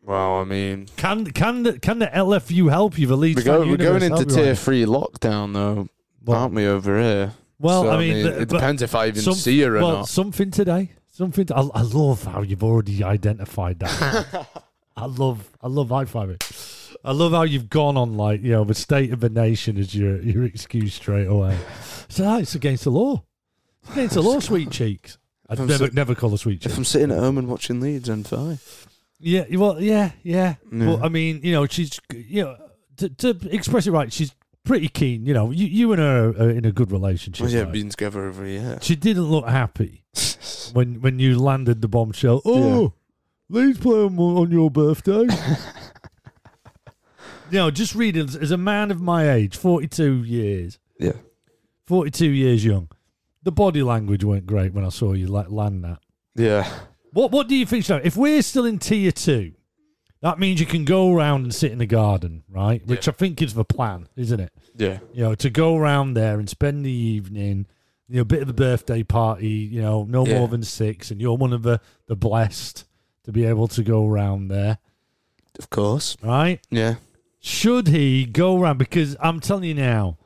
Well, 0.05 0.37
I 0.41 0.45
mean, 0.45 0.87
Can 0.97 1.27
can 1.27 1.63
the, 1.63 1.79
can 1.79 2.01
the 2.01 2.07
LFU 2.07 2.69
help 2.71 2.99
you? 2.99 3.07
The 3.07 3.17
Leeds 3.17 3.45
we're, 3.45 3.45
go, 3.45 3.67
we're 3.67 3.77
going 3.77 4.03
into 4.03 4.25
tier 4.25 4.49
right 4.49 4.59
three 4.59 4.85
lockdown, 4.85 5.55
though? 5.55 5.89
Well, 6.25 6.41
aren't 6.41 6.55
we 6.55 6.67
over 6.67 7.01
here? 7.01 7.33
well 7.59 7.85
So, 7.85 7.91
I 7.91 7.99
mean, 7.99 8.27
it 8.27 8.49
depends 8.49 8.83
if 8.83 8.95
I 8.97 9.09
even 9.09 9.23
some- 9.23 9.35
see 9.35 9.61
her 9.63 9.77
or 9.77 9.81
well, 9.81 9.93
not. 9.99 10.09
something 10.09 10.51
today. 10.51 10.91
Something. 11.13 11.47
I, 11.53 11.61
I 11.61 11.83
love 11.83 12.25
how 12.25 12.41
you've 12.41 12.65
already 12.65 13.05
identified 13.05 13.81
that. 13.81 14.49
I 14.97 15.07
love. 15.07 15.51
I 15.61 15.69
love 15.69 15.91
high 15.91 16.05
fiving. 16.07 16.41
I 17.05 17.13
love 17.13 17.33
how 17.33 17.43
you've 17.43 17.69
gone 17.69 17.97
on 17.99 18.17
like 18.17 18.43
you 18.43 18.53
know 18.53 18.65
the 18.65 18.75
state 18.75 19.13
of 19.13 19.21
the 19.21 19.29
nation 19.29 19.77
as 19.77 19.95
your 19.95 20.21
your 20.23 20.45
excuse 20.45 20.95
straight 20.95 21.27
away. 21.27 21.59
So 22.09 22.25
ah, 22.25 22.39
it's 22.39 22.55
against 22.55 22.85
the 22.85 22.91
law. 22.91 23.25
It's 23.83 23.93
against 23.93 24.15
the 24.15 24.23
law, 24.23 24.41
sweet 24.41 24.71
cheeks. 24.71 25.19
I'd 25.51 25.61
I'm 25.61 25.67
never 25.67 25.91
never 25.91 26.15
call 26.15 26.31
her 26.31 26.39
sweet 26.39 26.63
cheeks. 26.63 26.73
If. 26.73 26.79
I'm 26.79 26.85
sitting 26.85 27.11
at 27.11 27.19
home 27.19 27.37
and 27.37 27.47
watching 27.47 27.81
Leeds, 27.81 28.09
then 28.09 28.25
fine. 28.25 28.59
Yeah. 29.19 29.45
Well. 29.53 29.81
Yeah. 29.83 30.13
Yeah. 30.23 30.55
Yeah. 30.71 30.87
But 30.87 31.05
I 31.05 31.09
mean, 31.11 31.41
you 31.43 31.53
know, 31.53 31.67
she's 31.67 32.01
you 32.11 32.45
know 32.45 32.57
to, 32.97 33.09
to 33.09 33.55
express 33.55 33.87
it 33.87 33.91
right, 33.91 34.11
she's 34.11 34.35
pretty 34.65 34.89
keen. 34.89 35.27
You 35.27 35.35
know, 35.35 35.51
you 35.51 35.67
you 35.67 35.93
and 35.93 36.01
her 36.01 36.29
are 36.31 36.51
in 36.51 36.65
a 36.65 36.73
good 36.73 36.91
relationship. 36.93 37.45
Well, 37.45 37.53
yeah, 37.53 37.63
right? 37.63 37.73
been 37.73 37.89
together 37.91 38.27
over 38.27 38.45
a 38.45 38.49
year. 38.49 38.79
She 38.83 38.97
didn't 38.97 39.25
look 39.31 39.47
happy 39.49 40.05
when 40.73 41.01
when 41.01 41.19
you 41.19 41.39
landed 41.39 41.83
the 41.83 41.89
bombshell. 41.89 42.43
Oh, 42.45 42.93
Leeds 43.49 43.79
play 43.79 44.05
on, 44.05 44.51
your 44.51 44.71
birthday. 44.71 45.23
you 47.51 47.59
know, 47.59 47.71
just 47.71 47.95
reading 47.95 48.29
as 48.41 48.51
a 48.51 48.57
man 48.57 48.91
of 48.91 49.01
my 49.01 49.31
age, 49.31 49.57
forty 49.57 49.89
two 49.89 50.23
years, 50.25 50.79
Yeah. 50.99 51.13
forty 51.87 52.11
two 52.11 52.31
years 52.31 52.65
young. 52.65 52.89
The 53.43 53.53
body 53.53 53.83
language 53.83 54.25
weren't 54.25 54.47
great 54.47 54.73
when 54.73 54.85
I 54.85 54.89
saw 54.91 55.13
you 55.15 55.27
like 55.27 55.51
land 55.51 55.85
that. 55.85 55.99
Yeah. 56.35 56.69
What 57.13 57.31
What 57.31 57.49
do 57.49 57.57
you 57.57 57.67
think? 57.67 57.85
So, 57.85 58.01
if 58.03 58.17
we're 58.17 58.43
still 58.43 58.65
in 58.65 58.79
tier 58.79 59.13
two, 59.13 59.53
that 60.23 60.39
means 60.39 60.59
you 60.61 60.67
can 60.67 60.85
go 60.85 61.13
around 61.15 61.43
and 61.43 61.55
sit 61.55 61.71
in 61.73 61.79
the 61.79 61.87
garden, 61.87 62.43
right? 62.49 62.85
Which 62.87 63.07
I 63.09 63.13
think 63.13 63.43
is 63.43 63.55
the 63.55 63.65
plan, 63.65 64.09
isn't 64.17 64.41
it? 64.41 64.53
Yeah. 64.77 64.99
You 65.13 65.23
know, 65.25 65.35
to 65.35 65.51
go 65.51 65.77
around 65.77 66.15
there 66.15 66.39
and 66.39 66.49
spend 66.49 66.85
the 66.87 66.91
evening, 66.91 67.67
you 68.09 68.17
know, 68.17 68.23
a 68.23 68.25
bit 68.25 68.41
of 68.43 68.49
a 68.49 68.53
birthday 68.55 69.03
party. 69.03 69.49
You 69.49 69.83
know, 69.83 70.05
no 70.05 70.27
Yeah. 70.27 70.39
more 70.39 70.49
than 70.49 70.63
six, 70.63 71.11
and 71.11 71.21
you're 71.21 71.37
one 71.37 71.53
of 71.53 71.63
the 71.63 71.81
the 72.07 72.17
blessed 72.17 72.85
to 73.25 73.33
be 73.33 73.45
able 73.45 73.69
to 73.69 73.83
go 73.83 74.07
around 74.09 74.49
there, 74.49 74.79
Of 75.59 75.71
course. 75.71 76.17
right? 76.23 76.61
Yeah. 76.71 76.97
Should 77.41 77.89
he 77.89 78.25
go 78.25 78.61
around? 78.61 78.79
Because 78.79 79.17
I'm 79.21 79.41
telling 79.41 79.65
you 79.65 79.75
now, 79.75 80.19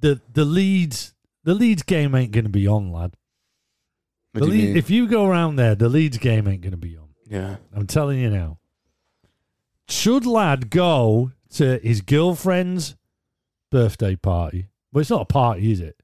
the 0.00 0.20
the 0.32 0.44
Leeds 0.44 1.12
the 1.42 1.54
Leeds 1.54 1.82
game 1.82 2.14
ain't 2.14 2.30
going 2.32 2.44
to 2.44 2.50
be 2.50 2.66
on, 2.68 2.92
lad. 2.92 3.14
What 4.32 4.40
The 4.40 4.46
do 4.46 4.46
you 4.46 4.52
Leeds- 4.52 4.68
mean? 4.68 4.76
if 4.76 4.90
you 4.90 5.08
go 5.08 5.26
around 5.26 5.56
there, 5.56 5.74
the 5.74 5.88
Leeds 5.88 6.18
game 6.18 6.46
ain't 6.46 6.60
going 6.62 6.70
to 6.70 6.76
be 6.76 6.96
on. 6.96 7.08
yeah. 7.28 7.56
I'm 7.74 7.86
telling 7.88 8.20
you 8.20 8.30
now. 8.30 8.58
Should 9.90 10.24
lad 10.24 10.70
go 10.70 11.32
to 11.54 11.78
his 11.82 12.00
girlfriend's 12.00 12.96
birthday 13.70 14.14
party? 14.16 14.68
Well, 14.92 15.00
it's 15.00 15.10
not 15.10 15.22
a 15.22 15.26
party, 15.26 15.72
is 15.72 15.80
it? 15.80 16.00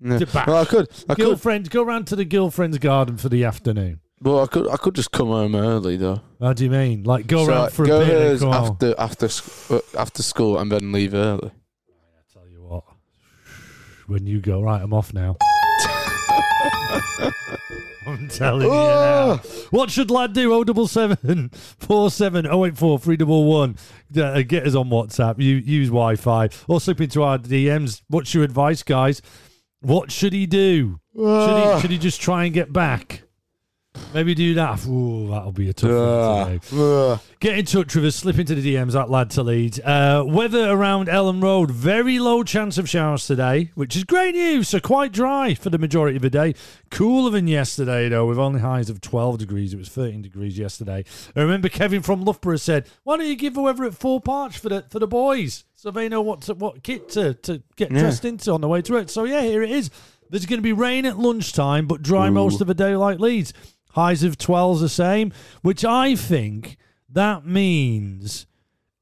No. 0.00 0.18
To 0.18 0.26
bash. 0.26 0.46
Well, 0.46 0.62
I 0.62 0.64
could. 0.64 0.88
I. 1.08 1.14
Girlfriend, 1.14 1.70
go 1.70 1.82
round 1.82 2.06
to 2.08 2.16
the 2.16 2.24
girlfriend's 2.24 2.78
garden 2.78 3.18
for 3.18 3.28
the 3.28 3.44
afternoon. 3.44 4.00
Well, 4.20 4.42
I 4.42 4.46
could. 4.46 4.68
I 4.68 4.76
could 4.76 4.94
just 4.94 5.12
come 5.12 5.28
home 5.28 5.54
early 5.54 5.96
though. 5.96 6.22
What 6.38 6.56
do 6.56 6.64
you 6.64 6.70
mean? 6.70 7.04
Like 7.04 7.26
go 7.26 7.46
round 7.46 7.60
like, 7.64 7.72
for 7.72 7.84
a 7.84 7.86
bit 7.86 8.00
and 8.00 8.08
hers 8.10 8.40
come 8.40 8.52
home? 8.52 8.72
after 8.72 8.94
after 8.98 9.28
sc- 9.28 9.70
uh, 9.70 9.80
after 9.96 10.22
school 10.22 10.58
and 10.58 10.72
then 10.72 10.90
leave 10.90 11.14
early. 11.14 11.50
I 11.88 12.32
tell 12.32 12.48
you 12.48 12.62
what, 12.64 12.84
when 14.06 14.26
you 14.26 14.40
go, 14.40 14.62
right, 14.62 14.82
I'm 14.82 14.92
off 14.94 15.12
now. 15.12 15.36
I'm 18.06 18.28
telling 18.28 18.66
you 18.66 18.72
now. 18.74 19.36
What 19.70 19.90
should 19.90 20.10
lad 20.10 20.32
do? 20.32 20.52
Oh 20.52 20.64
double 20.64 20.86
seven 20.88 21.50
four 21.52 22.10
seven 22.10 22.46
oh 22.46 22.66
eight 22.66 22.76
four 22.76 22.98
three 22.98 23.16
double 23.16 23.44
one. 23.44 23.76
Uh, 24.16 24.42
Get 24.42 24.66
us 24.66 24.74
on 24.74 24.90
WhatsApp. 24.90 25.38
You 25.38 25.56
use 25.56 25.88
Wi-Fi 25.88 26.48
or 26.68 26.80
slip 26.80 27.00
into 27.00 27.22
our 27.22 27.38
DMs. 27.38 28.02
What's 28.08 28.34
your 28.34 28.44
advice, 28.44 28.82
guys? 28.82 29.22
What 29.80 30.10
should 30.10 30.32
he 30.32 30.46
do? 30.46 30.98
Should 31.16 31.74
he 31.74 31.80
should 31.80 31.90
he 31.90 31.98
just 31.98 32.20
try 32.20 32.44
and 32.44 32.52
get 32.54 32.72
back? 32.72 33.22
Maybe 34.14 34.34
do 34.34 34.54
that. 34.54 34.86
Ooh, 34.86 35.28
that'll 35.30 35.52
be 35.52 35.70
a 35.70 35.72
tough 35.72 35.90
one 35.90 36.60
today. 36.60 36.76
Ugh. 36.82 37.20
Get 37.40 37.58
in 37.58 37.64
touch 37.64 37.94
with 37.94 38.04
us. 38.04 38.16
Slip 38.16 38.38
into 38.38 38.54
the 38.54 38.74
DMs 38.74 38.98
at 39.00 39.10
Lad 39.10 39.30
to 39.30 39.42
Leeds. 39.42 39.80
Uh, 39.80 40.22
weather 40.26 40.70
around 40.70 41.08
Elland 41.08 41.42
Road. 41.42 41.70
Very 41.70 42.18
low 42.18 42.42
chance 42.42 42.76
of 42.78 42.88
showers 42.88 43.26
today, 43.26 43.70
which 43.74 43.96
is 43.96 44.04
great 44.04 44.34
news. 44.34 44.68
So 44.68 44.80
quite 44.80 45.12
dry 45.12 45.54
for 45.54 45.70
the 45.70 45.78
majority 45.78 46.16
of 46.16 46.22
the 46.22 46.30
day. 46.30 46.54
Cooler 46.90 47.30
than 47.30 47.46
yesterday, 47.46 48.08
though, 48.10 48.26
with 48.26 48.38
only 48.38 48.60
highs 48.60 48.90
of 48.90 49.00
12 49.00 49.38
degrees. 49.38 49.72
It 49.72 49.78
was 49.78 49.88
13 49.88 50.20
degrees 50.22 50.58
yesterday. 50.58 51.04
I 51.34 51.40
remember 51.40 51.68
Kevin 51.68 52.02
from 52.02 52.24
Loughborough 52.24 52.56
said, 52.56 52.86
"Why 53.04 53.16
don't 53.16 53.26
you 53.26 53.36
give 53.36 53.54
the 53.54 53.62
weather 53.62 53.84
at 53.84 53.94
Four 53.94 54.20
parts 54.20 54.56
for 54.58 54.68
the 54.68 54.84
for 54.90 54.98
the 54.98 55.06
boys, 55.06 55.64
so 55.74 55.90
they 55.90 56.08
know 56.08 56.20
what 56.22 56.42
to, 56.42 56.54
what 56.54 56.82
kit 56.82 57.08
to, 57.10 57.34
to 57.34 57.62
get 57.76 57.90
Yeah. 57.90 58.00
dressed 58.00 58.24
into 58.24 58.52
on 58.52 58.60
the 58.60 58.68
way 58.68 58.82
to 58.82 58.96
it." 58.96 59.10
So 59.10 59.24
yeah, 59.24 59.42
here 59.42 59.62
it 59.62 59.70
is. 59.70 59.90
There's 60.30 60.46
going 60.46 60.58
to 60.58 60.62
be 60.62 60.72
rain 60.72 61.04
at 61.04 61.18
lunchtime, 61.18 61.86
but 61.86 62.00
dry 62.00 62.30
most 62.30 62.62
of 62.62 62.66
the 62.66 62.72
day, 62.72 62.96
like 62.96 63.18
Leeds. 63.20 63.52
Highs 63.92 64.22
of 64.22 64.38
12's 64.38 64.80
the 64.80 64.88
same, 64.88 65.32
which 65.62 65.84
I 65.84 66.14
think 66.16 66.76
that 67.08 67.44
means 67.46 68.46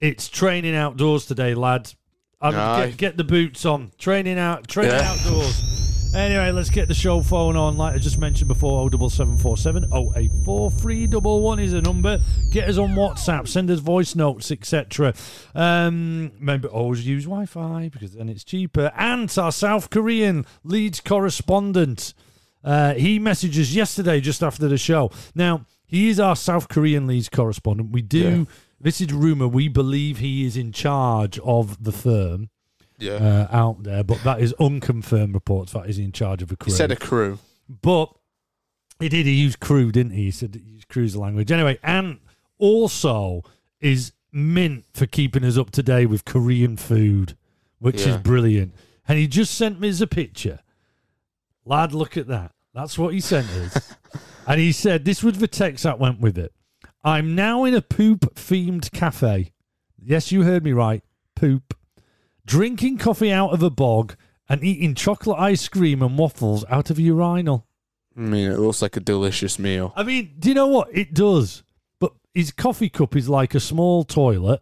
it's 0.00 0.28
training 0.28 0.74
outdoors 0.74 1.26
today, 1.26 1.54
lads. 1.54 1.96
I 2.40 2.86
get, 2.86 2.96
get 2.96 3.16
the 3.18 3.24
boots 3.24 3.66
on. 3.66 3.92
Training 3.98 4.38
out, 4.38 4.66
training 4.66 4.92
Yeah. 4.92 5.12
outdoors. 5.12 6.12
Anyway, 6.14 6.50
let's 6.50 6.70
get 6.70 6.88
the 6.88 6.94
show 6.94 7.20
phone 7.22 7.54
on. 7.54 7.76
Like 7.76 7.94
I 7.94 7.98
just 7.98 8.18
mentioned 8.18 8.48
before, 8.48 8.90
07747 8.90 9.84
084 10.16 10.70
311 10.72 11.64
is 11.64 11.72
a 11.72 11.82
number. 11.82 12.18
Get 12.50 12.68
us 12.68 12.78
on 12.78 12.90
WhatsApp, 12.96 13.46
send 13.46 13.70
us 13.70 13.78
voice 13.78 14.16
notes, 14.16 14.50
etc. 14.50 15.14
Um, 15.54 16.32
maybe 16.40 16.66
always 16.66 17.06
use 17.06 17.26
Wi 17.26 17.46
Fi 17.46 17.90
because 17.92 18.14
then 18.14 18.28
it's 18.28 18.42
cheaper. 18.42 18.90
And 18.96 19.32
our 19.38 19.52
South 19.52 19.90
Korean 19.90 20.46
Leeds 20.64 20.98
correspondent. 21.00 22.12
Uh, 22.62 22.94
he 22.94 23.18
messages 23.18 23.74
yesterday 23.74 24.20
just 24.20 24.42
after 24.42 24.68
the 24.68 24.76
show. 24.78 25.10
Now, 25.34 25.64
he 25.86 26.08
is 26.08 26.20
our 26.20 26.36
South 26.36 26.68
Korean 26.68 27.06
Leeds 27.06 27.28
correspondent. 27.28 27.90
We 27.92 28.02
do, 28.02 28.18
Yeah. 28.18 28.44
this 28.80 29.00
is 29.00 29.12
rumor, 29.12 29.48
we 29.48 29.68
believe 29.68 30.18
he 30.18 30.44
is 30.46 30.56
in 30.56 30.72
charge 30.72 31.38
of 31.40 31.82
the 31.82 31.92
firm 31.92 32.50
Yeah. 32.98 33.12
uh, 33.14 33.48
out 33.50 33.82
there, 33.84 34.04
but 34.04 34.22
that 34.24 34.40
is 34.40 34.54
unconfirmed 34.60 35.34
reports 35.34 35.72
that 35.72 35.86
he's 35.86 35.98
in 35.98 36.12
charge 36.12 36.42
of 36.42 36.52
a 36.52 36.56
crew. 36.56 36.70
he 36.72 36.76
said 36.76 36.92
a 36.92 36.96
crew. 36.96 37.38
but 37.82 38.12
he 39.00 39.08
did, 39.08 39.24
he 39.24 39.32
used 39.32 39.58
crew, 39.60 39.90
didn't 39.90 40.12
he? 40.12 40.24
He 40.24 40.30
said 40.30 40.54
he 40.54 40.72
used 40.74 40.88
crew's 40.88 41.16
language. 41.16 41.50
Anyway, 41.50 41.78
and 41.82 42.18
also 42.58 43.42
is 43.80 44.12
mint 44.32 44.84
for 44.92 45.06
keeping 45.06 45.44
us 45.44 45.56
up 45.56 45.70
to 45.70 45.82
date 45.82 46.06
with 46.06 46.24
Korean 46.26 46.76
food, 46.76 47.36
which 47.78 48.06
is 48.06 48.16
brilliant. 48.18 48.74
And 49.08 49.18
he 49.18 49.26
just 49.26 49.54
sent 49.54 49.80
me 49.80 49.88
as 49.88 50.00
a 50.00 50.06
picture. 50.06 50.60
Lad, 51.64 51.92
look 51.92 52.16
at 52.16 52.28
that. 52.28 52.52
That's 52.74 52.98
what 52.98 53.14
he 53.14 53.20
sent 53.20 53.48
us. 53.50 53.94
and 54.46 54.60
he 54.60 54.72
said, 54.72 55.04
this 55.04 55.22
was 55.22 55.38
the 55.38 55.48
text 55.48 55.84
that 55.84 55.98
went 55.98 56.20
with 56.20 56.38
it. 56.38 56.52
I'm 57.02 57.34
now 57.34 57.64
in 57.64 57.74
a 57.74 57.82
poop 57.82 58.34
themed 58.34 58.92
cafe. 58.92 59.52
Yes, 59.98 60.30
you 60.32 60.42
heard 60.42 60.64
me 60.64 60.72
right. 60.72 61.02
Poop. 61.34 61.74
Drinking 62.46 62.98
coffee 62.98 63.32
out 63.32 63.52
of 63.52 63.62
a 63.62 63.70
bog 63.70 64.16
and 64.48 64.64
eating 64.64 64.94
chocolate 64.94 65.38
ice 65.38 65.68
cream 65.68 66.02
and 66.02 66.18
waffles 66.18 66.64
out 66.68 66.90
of 66.90 66.98
a 66.98 67.02
urinal. 67.02 67.66
I 68.16 68.20
mean, 68.20 68.50
it 68.50 68.58
looks 68.58 68.82
like 68.82 68.96
a 68.96 69.00
delicious 69.00 69.58
meal. 69.58 69.92
I 69.96 70.02
mean, 70.02 70.34
do 70.38 70.48
you 70.48 70.54
know 70.54 70.66
what? 70.66 70.88
It 70.92 71.14
does. 71.14 71.62
But 72.00 72.12
his 72.34 72.50
coffee 72.50 72.88
cup 72.88 73.14
is 73.14 73.28
like 73.28 73.54
a 73.54 73.60
small 73.60 74.04
toilet, 74.04 74.60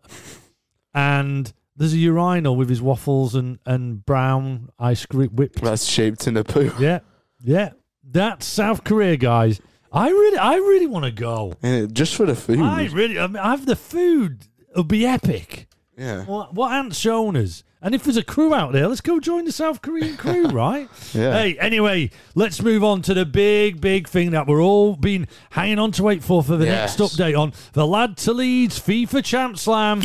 and 0.95 1.53
there's 1.79 1.95
a 1.95 1.99
urinal 1.99 2.57
with 2.57 2.69
his 2.69 2.83
waffles 2.83 3.35
and, 3.35 3.59
and 3.65 4.05
brown 4.05 4.69
ice 4.79 5.07
cream 5.07 5.31
whipped. 5.31 5.63
That's 5.63 5.87
shaped 5.87 6.27
in 6.27 6.37
a 6.37 6.45
poo. 6.45 6.73
Yeah, 6.79 7.01
yeah. 7.41 7.71
That's 8.11 8.45
South 8.47 8.85
Korea, 8.85 9.17
guys. 9.17 9.61
I 9.93 10.09
really, 10.11 10.37
I 10.39 10.57
really 10.57 10.87
want 10.87 11.05
to 11.07 11.11
go. 11.11 11.55
Yeah, 11.63 11.87
just 11.91 12.15
for 12.15 12.27
the 12.27 12.35
food. 12.35 12.61
I 12.61 12.87
really, 12.87 13.19
I 13.19 13.27
mean, 13.27 13.37
I 13.37 13.51
have 13.51 13.65
the 13.67 13.77
food. 13.77 14.47
It'll 14.71 14.85
be 14.85 15.07
epic. 15.07 15.67
yeah. 15.97 16.25
What, 16.25 16.53
what 16.55 16.73
Ant's 16.73 16.99
shown 16.99 17.37
us. 17.37 17.65
And 17.81 17.95
if 17.95 18.03
there's 18.03 18.17
a 18.17 18.25
crew 18.25 18.53
out 18.55 18.73
there, 18.73 18.89
let's 18.89 19.01
go 19.01 19.21
join 19.21 19.45
the 19.45 19.53
South 19.53 19.81
Korean 19.83 20.17
crew, 20.17 20.47
right? 20.49 20.89
Yeah. 21.15 21.33
Hey, 21.33 21.59
anyway, 21.59 22.11
let's 22.35 22.61
move 22.61 22.83
on 22.83 23.03
to 23.03 23.15
the 23.15 23.25
big, 23.25 23.81
big 23.81 24.09
thing 24.09 24.33
that 24.33 24.47
we're 24.49 24.61
all 24.63 24.97
been 24.97 25.29
hanging 25.51 25.79
on 25.79 25.93
to 25.93 26.03
wait 26.03 26.25
for 26.25 26.43
for 26.43 26.57
the 26.57 26.67
Yes. 26.67 26.99
next 26.99 27.15
update 27.17 27.39
on 27.39 27.53
the 27.75 27.87
Lad 27.87 28.17
to 28.19 28.33
Leeds 28.33 28.81
FIFA 28.81 29.25
Champ 29.25 29.59
Slam. 29.59 30.03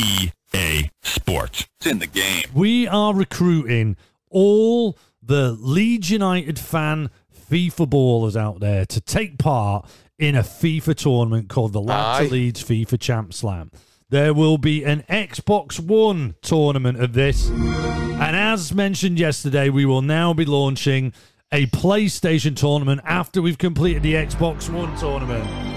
EA 0.56 0.90
Sports. 1.02 1.68
It's 1.80 1.88
in 1.88 2.00
the 2.00 2.08
game. 2.08 2.46
We 2.54 2.88
are 2.88 3.14
recruiting 3.14 3.98
all 4.30 4.98
the 5.22 5.52
Leeds 5.52 6.10
United 6.10 6.60
fan 6.60 7.10
FIFA 7.50 7.88
ballers 7.90 8.36
out 8.36 8.60
there 8.60 8.86
to 8.86 9.02
take 9.02 9.38
part 9.38 9.86
in 10.18 10.36
a 10.36 10.42
FIFA 10.42 10.96
tournament 10.96 11.50
called 11.50 11.74
the 11.74 11.82
Lad 11.82 12.22
Aye. 12.22 12.26
to 12.26 12.32
Leeds 12.32 12.64
FIFA 12.64 13.00
Champ 13.00 13.34
Slam. 13.34 13.72
There 14.10 14.34
will 14.34 14.58
be 14.58 14.84
an 14.84 15.04
Xbox 15.10 15.80
One 15.80 16.36
tournament 16.42 17.02
of 17.02 17.14
this. 17.14 17.50
And 17.50 18.36
as 18.36 18.74
mentioned 18.74 19.20
yesterday, 19.20 19.70
we 19.70 19.86
will 19.86 20.04
now 20.04 20.34
be 20.34 20.46
launching 20.46 21.14
a 21.52 21.66
PlayStation 21.68 22.56
tournament 22.56 23.02
after 23.06 23.42
we've 23.42 23.58
completed 23.58 24.04
the 24.04 24.14
Xbox 24.14 24.70
One 24.70 24.96
tournament. 24.98 25.73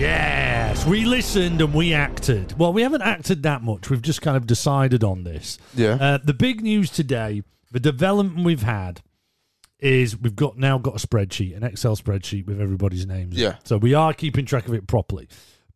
Yes, 0.00 0.86
we 0.86 1.04
listened 1.04 1.60
and 1.60 1.74
we 1.74 1.92
acted. 1.92 2.58
Well, 2.58 2.72
we 2.72 2.80
haven't 2.80 3.02
acted 3.02 3.42
that 3.42 3.62
much. 3.62 3.90
We've 3.90 4.00
just 4.00 4.22
kind 4.22 4.34
of 4.34 4.46
decided 4.46 5.04
on 5.04 5.24
this. 5.24 5.58
Yeah. 5.74 5.98
Uh, 6.00 6.18
the 6.24 6.32
big 6.32 6.62
news 6.62 6.88
today, 6.88 7.42
the 7.70 7.80
development 7.80 8.46
we've 8.46 8.62
had, 8.62 9.02
is 9.78 10.18
we've 10.18 10.34
got 10.34 10.56
now 10.56 10.78
got 10.78 11.04
a 11.04 11.06
spreadsheet, 11.06 11.54
an 11.54 11.64
Excel 11.64 11.96
spreadsheet 11.96 12.46
with 12.46 12.62
everybody's 12.62 13.06
names. 13.06 13.36
Yeah. 13.36 13.56
So 13.64 13.76
we 13.76 13.92
are 13.92 14.14
keeping 14.14 14.46
track 14.46 14.66
of 14.68 14.72
it 14.72 14.86
properly. 14.86 15.28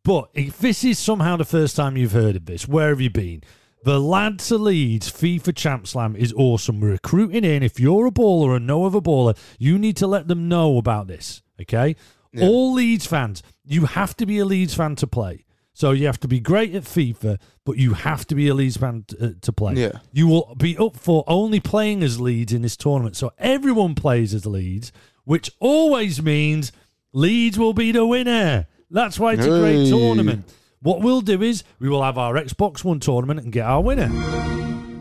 But 0.04 0.30
if 0.32 0.58
this 0.58 0.84
is 0.84 0.98
somehow 0.98 1.36
the 1.36 1.44
first 1.44 1.76
time 1.76 1.98
you've 1.98 2.12
heard 2.12 2.36
of 2.36 2.46
this, 2.46 2.66
where 2.66 2.88
have 2.88 3.02
you 3.02 3.10
been? 3.10 3.42
The 3.84 4.00
Lad 4.00 4.38
to 4.38 4.56
Leeds 4.56 5.12
FIFA 5.12 5.54
Champ 5.54 5.86
Slam 5.86 6.16
is 6.16 6.32
awesome. 6.32 6.80
We're 6.80 6.92
recruiting 6.92 7.44
in. 7.44 7.62
If 7.62 7.78
you're 7.78 8.06
a 8.06 8.10
baller 8.10 8.56
and 8.56 8.66
know 8.66 8.86
of 8.86 8.94
a 8.94 9.02
baller, 9.02 9.36
you 9.58 9.78
need 9.78 9.98
to 9.98 10.06
let 10.06 10.28
them 10.28 10.48
know 10.48 10.78
about 10.78 11.08
this. 11.08 11.42
Okay? 11.60 11.94
All 12.40 12.72
Leeds 12.72 13.06
fans, 13.06 13.44
you 13.64 13.86
have 13.86 14.16
to 14.18 14.26
be 14.26 14.38
a 14.38 14.44
Leeds 14.44 14.74
fan 14.74 14.96
to 14.96 15.06
play. 15.06 15.44
So 15.76 15.90
you 15.90 16.06
have 16.06 16.20
to 16.20 16.28
be 16.28 16.38
great 16.38 16.72
at 16.74 16.84
FIFA, 16.84 17.38
but 17.64 17.76
you 17.78 17.94
have 17.94 18.26
to 18.28 18.36
be 18.36 18.46
a 18.48 18.54
Leeds 18.54 18.76
fan 18.76 19.04
t- 19.08 19.16
uh, 19.20 19.30
to 19.40 19.52
play. 19.52 19.74
Yeah. 19.74 19.98
You 20.12 20.28
will 20.28 20.54
be 20.56 20.78
up 20.78 20.96
for 20.96 21.24
only 21.26 21.58
playing 21.58 22.04
as 22.04 22.20
Leeds 22.20 22.52
in 22.52 22.62
this 22.62 22.76
tournament. 22.76 23.16
So 23.16 23.32
everyone 23.38 23.96
plays 23.96 24.34
as 24.34 24.46
Leeds, 24.46 24.92
which 25.24 25.50
always 25.58 26.22
means 26.22 26.70
Leeds 27.12 27.58
will 27.58 27.72
be 27.72 27.90
the 27.90 28.06
winner. 28.06 28.68
That's 28.90 29.18
why 29.18 29.32
it's 29.32 29.46
a 29.46 29.48
great 29.48 29.84
Hey. 29.86 29.90
tournament. 29.90 30.44
What 30.80 31.00
we'll 31.00 31.22
do 31.22 31.42
is 31.42 31.64
we 31.80 31.88
will 31.88 32.02
have 32.04 32.18
our 32.18 32.34
Xbox 32.34 32.84
One 32.84 33.00
tournament 33.00 33.40
and 33.40 33.50
get 33.52 33.64
our 33.66 33.80
winner. 33.82 34.10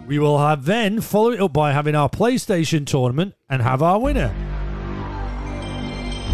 We 0.07 0.17
will 0.17 0.39
have 0.39 0.65
then 0.65 1.01
follow 1.01 1.31
it 1.31 1.39
up 1.39 1.53
by 1.53 1.71
having 1.71 1.93
our 1.93 2.09
PlayStation 2.09 2.85
tournament 2.87 3.35
and 3.49 3.61
have 3.61 3.83
our 3.83 3.99
winner. 3.99 4.33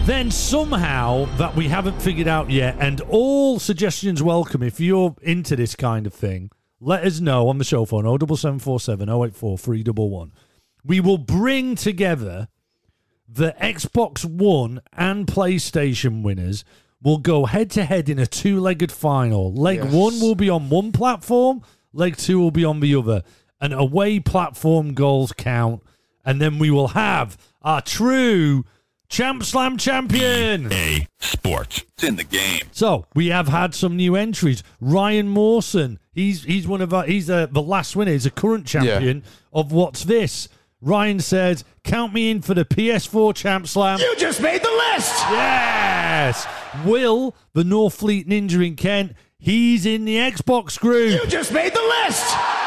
Then 0.09 0.31
somehow 0.31 1.25
that 1.37 1.55
we 1.55 1.67
haven't 1.67 2.01
figured 2.01 2.27
out 2.27 2.49
yet, 2.49 2.75
and 2.79 2.99
all 3.09 3.59
suggestions 3.59 4.23
welcome 4.23 4.63
if 4.63 4.79
you're 4.79 5.15
into 5.21 5.55
this 5.55 5.75
kind 5.75 6.07
of 6.07 6.13
thing, 6.15 6.49
let 6.79 7.03
us 7.03 7.19
know 7.19 7.47
on 7.47 7.59
the 7.59 7.63
show 7.63 7.85
phone 7.85 8.05
07747 8.05 9.07
084 9.07 9.57
311. 9.59 10.33
We 10.83 10.99
will 10.99 11.19
bring 11.19 11.75
together 11.75 12.47
the 13.27 13.53
Xbox 13.61 14.25
One 14.25 14.81
and 14.93 15.27
PlayStation 15.27 16.23
winners 16.23 16.65
will 17.03 17.19
go 17.19 17.45
head 17.45 17.69
to 17.71 17.85
head 17.85 18.09
in 18.09 18.17
a 18.17 18.25
two 18.25 18.59
legged 18.59 18.91
final. 18.91 19.53
Leg 19.53 19.77
Yes. 19.77 19.93
one 19.93 20.19
will 20.19 20.33
be 20.33 20.49
on 20.49 20.69
one 20.69 20.91
platform, 20.91 21.61
leg 21.93 22.17
two 22.17 22.39
will 22.39 22.49
be 22.49 22.65
on 22.65 22.79
the 22.79 22.95
other. 22.95 23.21
And 23.61 23.73
away 23.73 24.19
platform 24.19 24.95
goals 24.95 25.33
count. 25.33 25.83
And 26.25 26.41
then 26.41 26.57
we 26.57 26.71
will 26.71 26.89
have 26.89 27.37
our 27.61 27.81
true 27.81 28.65
Champ 29.09 29.43
Slam 29.43 29.77
champion. 29.77 30.71
EA 30.71 31.07
Sports. 31.19 31.83
It's 31.95 32.03
in 32.03 32.15
the 32.15 32.23
game. 32.23 32.61
So 32.71 33.05
we 33.15 33.27
have 33.27 33.47
had 33.47 33.73
some 33.73 33.95
new 33.95 34.15
entries. 34.15 34.61
Ryan 34.79 35.27
Mawson, 35.27 35.99
he's 36.13 36.43
he's 36.43 36.67
one 36.67 36.79
of 36.81 36.93
our 36.93 37.03
he's 37.05 37.29
uh, 37.29 37.47
the 37.47 37.61
last 37.61 37.95
winner. 37.95 38.11
He's 38.11 38.27
a 38.27 38.31
current 38.31 38.67
champion 38.67 39.23
of 39.51 39.71
what's 39.71 40.03
this. 40.03 40.47
Ryan 40.79 41.19
says, 41.19 41.63
"Count 41.83 42.13
me 42.13 42.29
in 42.29 42.41
for 42.41 42.53
the 42.53 42.63
PS4 42.65 43.35
Champ 43.35 43.67
Slam." 43.67 43.99
You 43.99 44.15
just 44.15 44.41
made 44.41 44.61
the 44.61 44.69
list! 44.93 45.13
Yes. 45.31 46.47
Will 46.85 47.35
the 47.53 47.63
Northfleet 47.63 48.27
Ninja 48.27 48.65
in 48.65 48.75
Kent? 48.75 49.13
He's 49.39 49.85
in 49.85 50.05
the 50.05 50.17
Xbox 50.17 50.79
group. 50.79 51.19
You 51.19 51.27
just 51.27 51.51
made 51.51 51.73
the 51.73 52.03
list! 52.05 52.58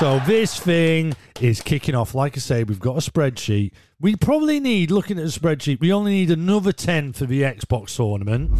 So 0.00 0.18
this 0.20 0.58
thing 0.58 1.12
is 1.42 1.60
kicking 1.60 1.94
off. 1.94 2.14
Like 2.14 2.34
I 2.34 2.40
say, 2.40 2.64
we've 2.64 2.80
got 2.80 2.96
a 2.96 3.10
spreadsheet. 3.10 3.72
We 4.00 4.16
probably 4.16 4.58
need, 4.58 4.90
looking 4.90 5.18
at 5.18 5.24
the 5.24 5.30
spreadsheet, 5.30 5.78
we 5.78 5.92
only 5.92 6.12
need 6.12 6.30
another 6.30 6.72
10 6.72 7.12
for 7.12 7.26
the 7.26 7.42
Xbox 7.42 7.94
tournament 7.96 8.50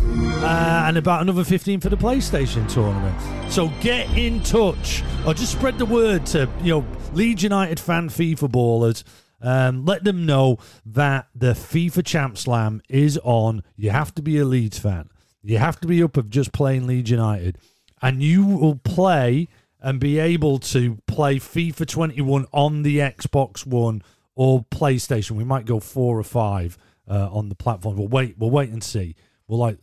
uh, 0.44 0.84
and 0.86 0.98
about 0.98 1.22
another 1.22 1.42
15 1.42 1.80
for 1.80 1.88
the 1.88 1.96
PlayStation 1.96 2.70
tournament. 2.70 3.16
So 3.50 3.72
get 3.80 4.06
in 4.18 4.42
touch 4.42 5.02
or 5.26 5.32
just 5.32 5.52
spread 5.52 5.78
the 5.78 5.86
word 5.86 6.26
to, 6.26 6.46
you 6.60 6.74
know, 6.74 6.86
Leeds 7.14 7.42
United 7.42 7.80
fan 7.80 8.10
FIFA 8.10 8.50
ballers. 8.50 9.02
Um, 9.40 9.86
let 9.86 10.04
them 10.04 10.26
know 10.26 10.58
that 10.84 11.28
the 11.34 11.54
FIFA 11.54 12.04
Champ 12.04 12.36
Slam 12.36 12.82
is 12.90 13.16
on. 13.24 13.62
You 13.76 13.88
have 13.88 14.14
to 14.16 14.20
be 14.20 14.36
a 14.36 14.44
Leeds 14.44 14.78
fan. 14.78 15.08
You 15.42 15.56
have 15.56 15.80
to 15.80 15.88
be 15.88 16.02
up 16.02 16.18
of 16.18 16.28
just 16.28 16.52
playing 16.52 16.86
Leeds 16.86 17.10
United. 17.10 17.56
And 18.02 18.22
you 18.22 18.44
will 18.44 18.76
play 18.76 19.48
and 19.82 19.98
be 20.00 20.18
able 20.18 20.58
to 20.58 20.98
play 21.06 21.36
FIFA 21.36 21.86
21 21.86 22.46
on 22.52 22.82
the 22.82 22.98
Xbox 22.98 23.66
One 23.66 24.02
or 24.34 24.64
PlayStation. 24.64 25.32
We 25.32 25.44
might 25.44 25.64
go 25.66 25.80
four 25.80 26.18
or 26.18 26.22
five 26.24 26.76
uh, 27.08 27.28
on 27.32 27.48
the 27.48 27.54
platform. 27.54 27.96
We'll 27.96 28.08
wait. 28.08 28.36
We'll 28.38 28.50
wait 28.50 28.70
and 28.70 28.82
see. 28.82 29.14
We'll 29.48 29.58
like 29.58 29.78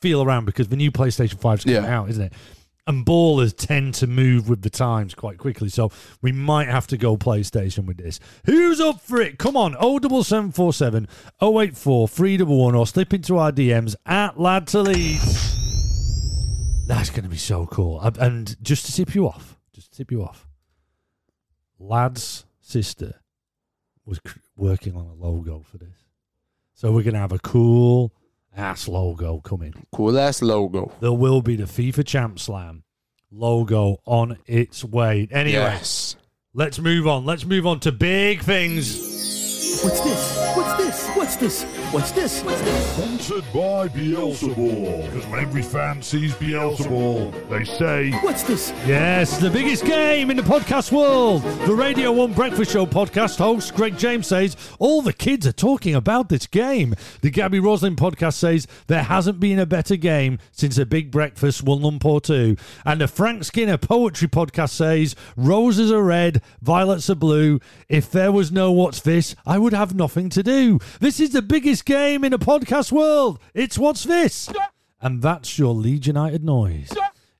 feel 0.00 0.22
around 0.22 0.44
because 0.46 0.68
the 0.68 0.76
new 0.76 0.90
PlayStation 0.90 1.34
5's 1.34 1.64
coming 1.64 1.82
Yeah. 1.82 1.98
out, 1.98 2.08
isn't 2.10 2.22
it? 2.24 2.32
And 2.86 3.04
ballers 3.04 3.54
tend 3.54 3.94
to 3.96 4.06
move 4.06 4.48
with 4.48 4.62
the 4.62 4.70
times 4.70 5.14
quite 5.14 5.36
quickly, 5.38 5.68
so 5.68 5.92
we 6.22 6.32
might 6.32 6.66
have 6.66 6.86
to 6.88 6.96
go 6.96 7.16
PlayStation 7.16 7.84
with 7.84 7.98
this. 7.98 8.18
Who's 8.46 8.80
up 8.80 9.00
for 9.02 9.20
it? 9.20 9.38
Come 9.38 9.56
on, 9.56 9.72
07747 9.74 11.06
084 11.42 12.08
311 12.08 12.74
or 12.74 12.86
slip 12.86 13.12
into 13.14 13.36
our 13.36 13.52
DMs 13.52 13.94
at 14.06 14.40
Lad 14.40 14.66
to 14.68 14.80
Leeds. 14.82 15.59
That's 17.00 17.08
going 17.08 17.22
to 17.24 17.30
be 17.30 17.38
so 17.38 17.64
cool. 17.64 17.98
And- 18.02 18.18
And 18.18 18.56
just 18.62 18.84
to 18.84 18.92
tip 18.92 19.14
you 19.14 19.26
off, 19.26 19.56
just 19.72 19.90
to 19.90 19.96
tip 19.96 20.12
you 20.12 20.22
off, 20.22 20.46
Lad's 21.78 22.44
sister 22.60 23.22
was 24.04 24.18
cr- 24.18 24.38
working 24.54 24.94
on 24.94 25.06
a 25.06 25.14
logo 25.14 25.62
for 25.62 25.78
this. 25.78 25.96
So 26.74 26.92
we're 26.92 27.02
going 27.02 27.14
to 27.14 27.20
have 27.20 27.32
a 27.32 27.38
cool 27.38 28.12
ass 28.54 28.86
logo 28.86 29.38
coming. 29.40 29.72
Cool 29.92 30.18
ass 30.18 30.42
logo. 30.42 30.92
There 31.00 31.10
will 31.14 31.40
be 31.40 31.56
the 31.56 31.64
FIFA 31.64 32.04
Champ 32.06 32.38
Slam 32.38 32.84
logo 33.30 33.96
on 34.04 34.36
its 34.46 34.84
way. 34.84 35.26
Anyway, 35.30 35.54
Yes. 35.58 36.16
let's 36.52 36.78
move 36.78 37.06
on. 37.06 37.24
Let's 37.24 37.46
move 37.46 37.66
on 37.66 37.80
to 37.80 37.92
big 37.92 38.42
things. 38.42 38.98
What's 39.82 40.00
this? 40.02 40.54
What's 40.54 40.76
this? 40.84 41.08
What's 41.16 41.36
this? 41.36 41.64
What's 41.92 42.12
this? 42.12 42.44
What's 42.44 42.62
this? 42.62 42.94
Sponsored 42.94 43.44
by 43.52 43.88
Beelzebul. 43.88 45.06
Because 45.06 45.26
when 45.26 45.40
every 45.40 45.62
fan 45.62 46.00
sees 46.00 46.32
Beelzebul, 46.34 47.48
they 47.48 47.64
say, 47.64 48.12
What's 48.20 48.44
this? 48.44 48.72
Yes, 48.86 49.38
the 49.38 49.50
biggest 49.50 49.84
game 49.84 50.30
in 50.30 50.36
the 50.36 50.44
podcast 50.44 50.92
world. 50.92 51.42
The 51.66 51.74
Radio 51.74 52.12
1 52.12 52.32
Breakfast 52.32 52.70
Show 52.70 52.86
podcast 52.86 53.38
host, 53.38 53.74
Greg 53.74 53.98
James, 53.98 54.28
says 54.28 54.56
all 54.78 55.02
the 55.02 55.12
kids 55.12 55.48
are 55.48 55.52
talking 55.52 55.96
about 55.96 56.28
this 56.28 56.46
game. 56.46 56.94
The 57.22 57.30
Gaby 57.30 57.58
Roslin 57.58 57.96
podcast 57.96 58.34
says 58.34 58.68
there 58.86 59.02
hasn't 59.02 59.40
been 59.40 59.58
a 59.58 59.66
better 59.66 59.96
game 59.96 60.38
since 60.52 60.78
a 60.78 60.86
big 60.86 61.10
breakfast 61.10 61.64
one 61.64 61.82
won 61.82 61.98
Lumpur 61.98 62.22
2. 62.22 62.56
And 62.84 63.00
the 63.00 63.08
Frank 63.08 63.42
Skinner 63.42 63.78
poetry 63.78 64.28
podcast 64.28 64.70
says 64.70 65.16
roses 65.36 65.90
are 65.90 66.04
red, 66.04 66.40
violets 66.62 67.10
are 67.10 67.16
blue. 67.16 67.58
If 67.88 68.12
there 68.12 68.30
was 68.30 68.52
no 68.52 68.70
What's 68.70 69.00
This, 69.00 69.34
I 69.44 69.58
would 69.58 69.72
have 69.72 69.92
nothing 69.92 70.28
to 70.30 70.44
do. 70.44 70.78
This 71.00 71.18
is 71.18 71.30
the 71.30 71.42
biggest 71.42 71.79
game 71.82 72.24
in 72.24 72.32
the 72.32 72.38
podcast 72.38 72.92
world. 72.92 73.38
It's 73.54 73.78
What's 73.78 74.04
This? 74.04 74.50
And 75.00 75.22
that's 75.22 75.58
your 75.58 75.74
Leeds 75.74 76.06
United 76.06 76.44
noise. 76.44 76.90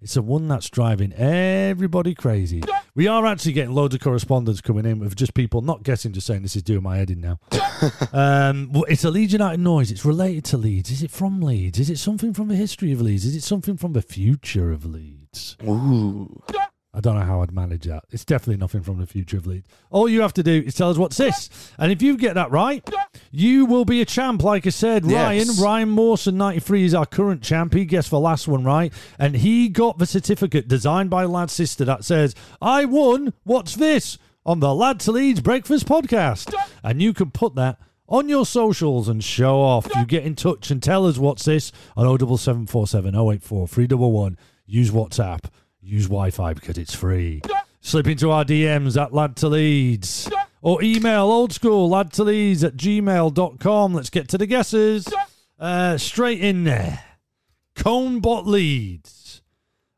It's 0.03 0.14
the 0.14 0.22
one 0.22 0.48
that's 0.48 0.70
driving 0.70 1.12
everybody 1.12 2.14
crazy. 2.14 2.62
We 2.94 3.07
are 3.07 3.26
actually 3.26 3.53
getting 3.53 3.74
loads 3.74 3.94
of 3.94 4.00
correspondence 4.00 4.62
coming 4.62 4.87
in 4.87 4.98
with 4.98 5.14
just 5.14 5.35
people 5.35 5.61
not 5.61 5.83
guessing, 5.83 6.12
just 6.12 6.26
saying 6.26 6.42
this 6.42 6.57
is 6.57 6.62
doing 6.62 6.83
my 6.83 6.96
head 6.96 7.11
in 7.11 7.20
now. 7.20 7.38
um, 8.12 8.70
it's 8.88 9.05
a 9.05 9.11
Leeds 9.11 9.35
United 9.35 9.61
noise. 9.61 9.90
It's 9.90 10.05
related 10.05 10.44
to 10.46 10.57
Leeds. 10.57 10.90
Is 10.90 11.03
it 11.03 11.11
from 11.11 11.42
Leeds? 11.42 11.79
Is 11.79 11.90
it 11.90 11.98
something 11.98 12.33
from 12.33 12.48
the 12.48 12.57
history 12.57 12.92
of 12.92 13.03
Leeds? 13.03 13.26
Is 13.26 13.37
it 13.37 13.42
something 13.42 13.76
from 13.76 13.92
the 13.92 14.03
future 14.03 14.72
of 14.72 14.87
Leeds? 14.87 15.59
Ooh. 15.64 16.42
I 16.92 17.00
don't 17.00 17.14
know 17.16 17.24
how 17.24 17.40
I'd 17.42 17.53
manage 17.53 17.85
that. 17.85 18.03
It's 18.11 18.24
definitely 18.24 18.57
nothing 18.57 18.83
from 18.83 18.98
the 18.98 19.07
future 19.07 19.37
of 19.37 19.46
Leeds. 19.46 19.68
All 19.90 20.09
you 20.09 20.22
have 20.22 20.33
to 20.35 20.42
do 20.42 20.64
is 20.66 20.74
tell 20.74 20.90
us 20.90 20.98
what's 20.98 21.16
this. 21.18 21.48
And 21.79 21.92
if 21.92 22.03
you 22.03 22.16
get 22.16 22.35
that 22.35 22.50
right, 22.50 22.83
you 23.31 23.64
will 23.64 23.85
be 23.85 24.00
a 24.00 24.05
champ. 24.05 24.42
Like 24.42 24.66
I 24.66 24.70
said, 24.70 25.05
Ryan, 25.05 25.46
Yes. 25.46 25.61
Ryan 25.61 25.88
Mawson, 25.90 26.37
93, 26.37 26.85
is 26.85 26.94
our 26.94 27.07
current 27.07 27.42
champ. 27.42 27.74
He 27.74 27.85
guessed 27.85 28.11
the 28.11 28.18
last 28.18 28.48
one 28.48 28.64
right. 28.64 28.92
And 29.20 29.37
he 29.37 29.68
got 29.68 29.98
the 29.98 30.07
certificate 30.07 30.66
designed 30.66 31.11
by 31.11 31.24
Lad's 31.26 31.53
sister 31.53 31.85
that 31.85 32.05
says, 32.05 32.35
I 32.61 32.87
won, 32.87 33.35
what's 33.44 33.76
this? 33.76 34.18
On 34.44 34.59
the 34.59 34.74
Lad 34.74 34.98
to 35.00 35.12
Leeds 35.12 35.40
Breakfast 35.40 35.87
podcast. 35.87 36.53
And 36.83 37.00
you 37.00 37.12
can 37.12 37.31
put 37.31 37.55
that 37.55 37.79
on 38.09 38.29
your 38.29 38.44
socials 38.44 39.09
and 39.09 39.22
show 39.22 39.61
off. 39.61 39.87
You 39.94 40.05
get 40.05 40.24
in 40.24 40.35
touch 40.35 40.72
and 40.72 40.83
tell 40.83 41.07
us 41.07 41.18
what's 41.18 41.44
this 41.44 41.70
on 41.96 42.07
07747 42.18 43.14
084 43.14 43.68
311. 43.68 44.38
Use 44.66 44.90
WhatsApp. 44.90 45.44
Use 45.83 46.05
Wi 46.07 46.31
Fi 46.31 46.55
because 46.55 46.79
it's 46.79 46.95
free. 46.95 47.43
Slip 47.81 48.07
into 48.07 48.31
our 48.31 48.45
DMs 48.45 49.01
at 49.01 49.14
Lad 49.14 49.37
to 49.37 49.49
Leeds. 49.49 50.31
Or 50.62 50.83
email 50.83 51.23
old 51.23 51.53
school 51.53 51.88
lad 51.88 52.12
to 52.14 52.25
Leeds 52.25 52.62
at 52.62 52.77
gmail.com. 52.77 53.95
Let's 53.95 54.11
get 54.11 54.29
to 54.29 54.38
the 54.38 54.47
guesses. 54.47 55.09
Uh, 55.59 55.97
straight 55.97 56.40
in 56.40 56.64
there. 56.64 57.03
Conebot 57.75 58.45
Leeds. 58.45 59.40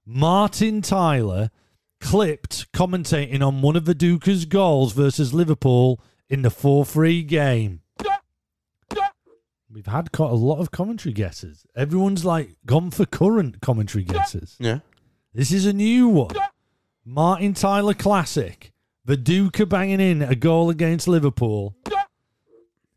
Martin 0.07 0.83
Tyler 0.83 1.51
clipped 2.01 2.71
commentating 2.73 3.45
on 3.45 3.63
one 3.63 3.75
of 3.77 3.85
Viduka's 3.85 4.45
goals 4.45 4.93
versus 4.93 5.35
Liverpool 5.35 6.01
in 6.29 6.43
the 6.43 6.51
4 6.51 6.85
3 6.85 7.23
game. 7.25 7.81
We've 9.71 9.87
had 9.87 10.13
quite 10.13 10.31
a 10.31 10.35
lot 10.35 10.61
of 10.61 10.71
commentary 10.71 11.15
guesses. 11.15 11.65
Everyone's 11.75 12.25
like 12.25 12.51
gone 12.67 12.91
for 12.91 13.07
current 13.07 13.61
commentary 13.63 14.05
guesses. 14.05 14.57
Yeah. 14.61 14.81
This 15.35 15.51
is 15.51 15.65
a 15.65 15.73
new 15.73 16.09
one. 16.09 16.35
Martin 17.05 17.55
Tyler 17.55 17.95
classic. 17.95 18.73
Viduka 19.09 19.67
banging 19.67 20.01
in 20.01 20.23
a 20.23 20.35
goal 20.35 20.69
against 20.69 21.09
Liverpool. 21.09 21.75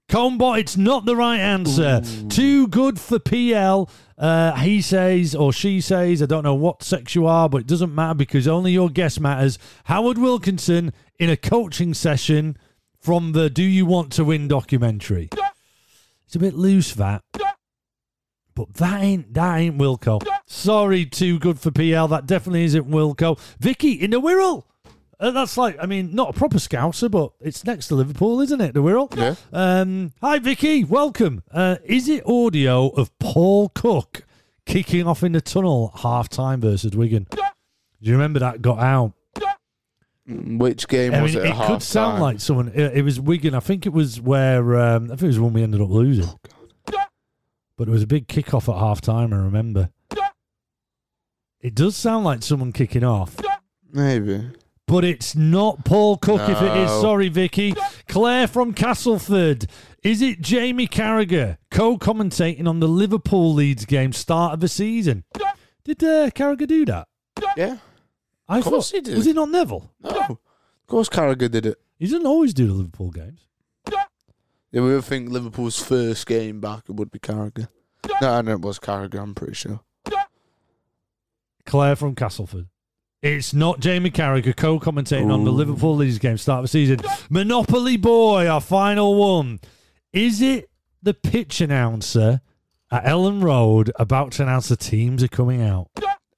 Combot, 0.10 0.60
it's 0.60 0.78
not 0.78 1.06
the 1.06 1.16
right 1.16 1.40
answer. 1.40 2.02
Too 2.30 2.68
good 2.68 3.00
for 3.00 3.20
PL. 3.20 3.90
Uh, 4.18 4.54
he 4.58 4.82
says, 4.82 5.34
or 5.34 5.52
she 5.52 5.82
says, 5.82 6.22
I 6.22 6.26
don't 6.26 6.44
know 6.44 6.54
what 6.54 6.84
sex 6.84 7.16
you 7.16 7.26
are, 7.26 7.50
but 7.50 7.62
it 7.62 7.68
doesn't 7.68 7.96
matter 7.96 8.14
because 8.14 8.48
only 8.48 8.74
your 8.74 8.90
guess 8.90 9.20
matters. 9.20 9.58
Howard 9.86 10.18
Wilkinson 10.18 10.94
in 11.18 11.30
a 11.30 11.38
coaching 11.38 11.94
session 11.94 12.58
from 13.00 13.32
the 13.32 13.50
Do 13.50 13.64
You 13.64 13.86
Want 13.86 14.12
to 14.14 14.26
Win 14.26 14.48
documentary. 14.48 15.30
It's 16.26 16.36
a 16.36 16.40
bit 16.40 16.54
loose, 16.54 16.94
that. 16.96 17.24
But 18.54 18.74
that 18.76 19.02
ain't 19.04 19.34
that 19.34 19.58
ain't 19.58 19.78
Wilco. 19.78 20.22
Sorry, 20.56 21.06
too 21.06 21.38
good 21.38 21.60
for 21.60 21.70
PL. 21.70 22.08
That 22.08 22.26
definitely 22.26 22.64
isn't 22.64 22.90
Wilco. 22.90 23.38
Vicky 23.60 23.92
in 23.92 24.12
the 24.12 24.22
Wirral. 24.22 24.64
Uh, 25.20 25.32
that's 25.32 25.58
like, 25.58 25.78
I 25.82 25.86
mean, 25.86 26.16
not 26.16 26.30
a 26.30 26.34
proper 26.34 26.58
Scouser, 26.58 27.12
but 27.12 27.34
it's 27.42 27.66
next 27.66 27.88
to 27.90 27.96
Liverpool, 27.96 28.40
isn't 28.42 28.62
it? 28.62 28.74
The 28.74 28.82
Wirral. 28.82 29.16
Yeah. 29.16 29.36
Um, 29.52 30.14
hi, 30.22 30.40
Vicky. 30.40 30.84
Welcome. 30.86 31.44
Uh, 31.52 31.76
is 31.84 32.08
it 32.08 32.26
audio 32.26 32.88
of 32.88 33.18
Paul 33.20 33.70
Cook 33.70 34.24
kicking 34.66 35.06
off 35.06 35.24
in 35.24 35.34
the 35.34 35.42
tunnel 35.42 35.92
at 35.94 36.00
half 36.02 36.30
time 36.30 36.62
versus 36.62 36.96
Wigan? 36.96 37.28
Do 37.32 37.40
you 38.00 38.14
remember 38.14 38.40
that 38.40 38.62
got 38.62 38.80
out? 38.80 39.12
Which 40.28 40.88
game 40.88 41.14
I 41.14 41.22
was 41.22 41.36
mean, 41.36 41.46
it? 41.46 41.50
it 41.50 41.56
could 41.68 41.84
sound 41.84 42.14
half-time? 42.14 42.22
like 42.22 42.40
someone. 42.40 42.72
It, 42.74 42.98
it 42.98 43.02
was 43.04 43.20
Wigan. 43.20 43.54
I 43.54 43.60
think 43.60 43.86
it 43.86 43.94
was 43.94 44.20
where. 44.20 44.80
Um, 44.80 45.06
I 45.06 45.08
think 45.10 45.24
it 45.24 45.28
was 45.28 45.40
when 45.40 45.54
we 45.54 45.62
ended 45.62 45.82
up 45.82 45.90
losing. 45.90 46.28
but 47.78 47.88
it 47.88 47.92
was 47.92 48.02
a 48.04 48.08
big 48.08 48.28
kickoff 48.28 48.74
at 48.74 48.80
half 48.80 49.02
time. 49.02 49.34
I 49.34 49.38
remember. 49.38 49.90
It 51.66 51.74
does 51.74 51.96
sound 51.96 52.26
like 52.26 52.44
someone 52.44 52.72
kicking 52.72 53.04
off. 53.04 53.38
Maybe. 53.92 54.52
But 54.86 55.04
it's 55.04 55.36
not 55.36 55.84
Paul 55.84 56.16
Cook 56.18 56.48
if 56.48 56.62
it 56.62 56.78
is. 56.78 56.92
Sorry, 57.02 57.28
Vicky. 57.28 57.74
Claire 58.08 58.46
from 58.46 58.72
Castleford. 58.72 59.66
Is 60.04 60.22
it 60.22 60.42
Jamie 60.42 60.88
Carragher 60.88 61.58
co 61.72 61.98
commentating 61.98 62.68
on 62.68 62.82
the 62.82 62.88
Liverpool 62.88 63.52
Leeds 63.52 63.86
game 63.86 64.14
start 64.14 64.54
of 64.54 64.60
the 64.60 64.68
season? 64.68 65.24
Did 65.84 66.04
uh, 66.04 66.30
Carragher 66.30 66.68
do 66.68 66.86
that? 66.86 67.08
Yeah. 67.58 67.78
I 68.48 68.62
course 68.62 68.92
thought, 68.92 68.98
he 68.98 69.02
did. 69.02 69.18
Was 69.18 69.26
it 69.26 69.36
not 69.36 69.50
Neville? 69.50 69.92
No. 70.04 70.20
Of 70.20 70.38
course, 70.86 71.10
Carragher 71.10 71.50
did 71.50 71.66
it. 71.66 71.82
He 71.98 72.06
doesn't 72.06 72.28
always 72.28 72.54
do 72.54 72.68
the 72.68 72.74
Liverpool 72.74 73.10
games. 73.10 73.48
Yeah, 73.90 74.82
we 74.82 74.94
would 74.94 75.04
think 75.04 75.32
Liverpool's 75.32 75.82
first 75.82 76.28
game 76.28 76.62
back 76.62 76.84
it 76.88 76.96
would 76.96 77.10
be 77.10 77.18
Carragher. 77.18 77.70
No, 78.22 78.42
no, 78.42 78.52
it 78.52 78.62
was 78.62 78.78
Carragher. 78.78 79.20
I'm 79.20 79.34
pretty 79.34 79.56
sure. 79.56 79.80
Claire 81.66 81.96
from 81.96 82.16
Castleford. 82.16 82.68
It's 83.22 83.54
not 83.54 83.80
Jamie 83.80 84.12
Carragher 84.12 84.56
co 84.56 84.80
commentating 84.80 85.34
on 85.34 85.46
the 85.46 85.52
Liverpool 85.52 85.96
Leeds 85.96 86.20
game 86.20 86.38
start 86.38 86.60
of 86.60 86.64
the 86.66 86.68
season. 86.68 87.00
Monopoly 87.30 87.98
Boy, 87.98 88.48
our 88.48 88.62
final 88.62 89.16
one. 89.16 89.60
Is 90.14 90.42
it 90.42 90.70
the 91.02 91.16
pitch 91.16 91.60
announcer 91.60 92.42
at 92.92 93.04
Elland 93.04 93.44
Road 93.44 93.92
about 93.96 94.34
to 94.34 94.44
announce 94.44 94.68
the 94.68 94.76
teams 94.76 95.24
are 95.24 95.28
coming 95.28 95.64
out? 95.64 95.90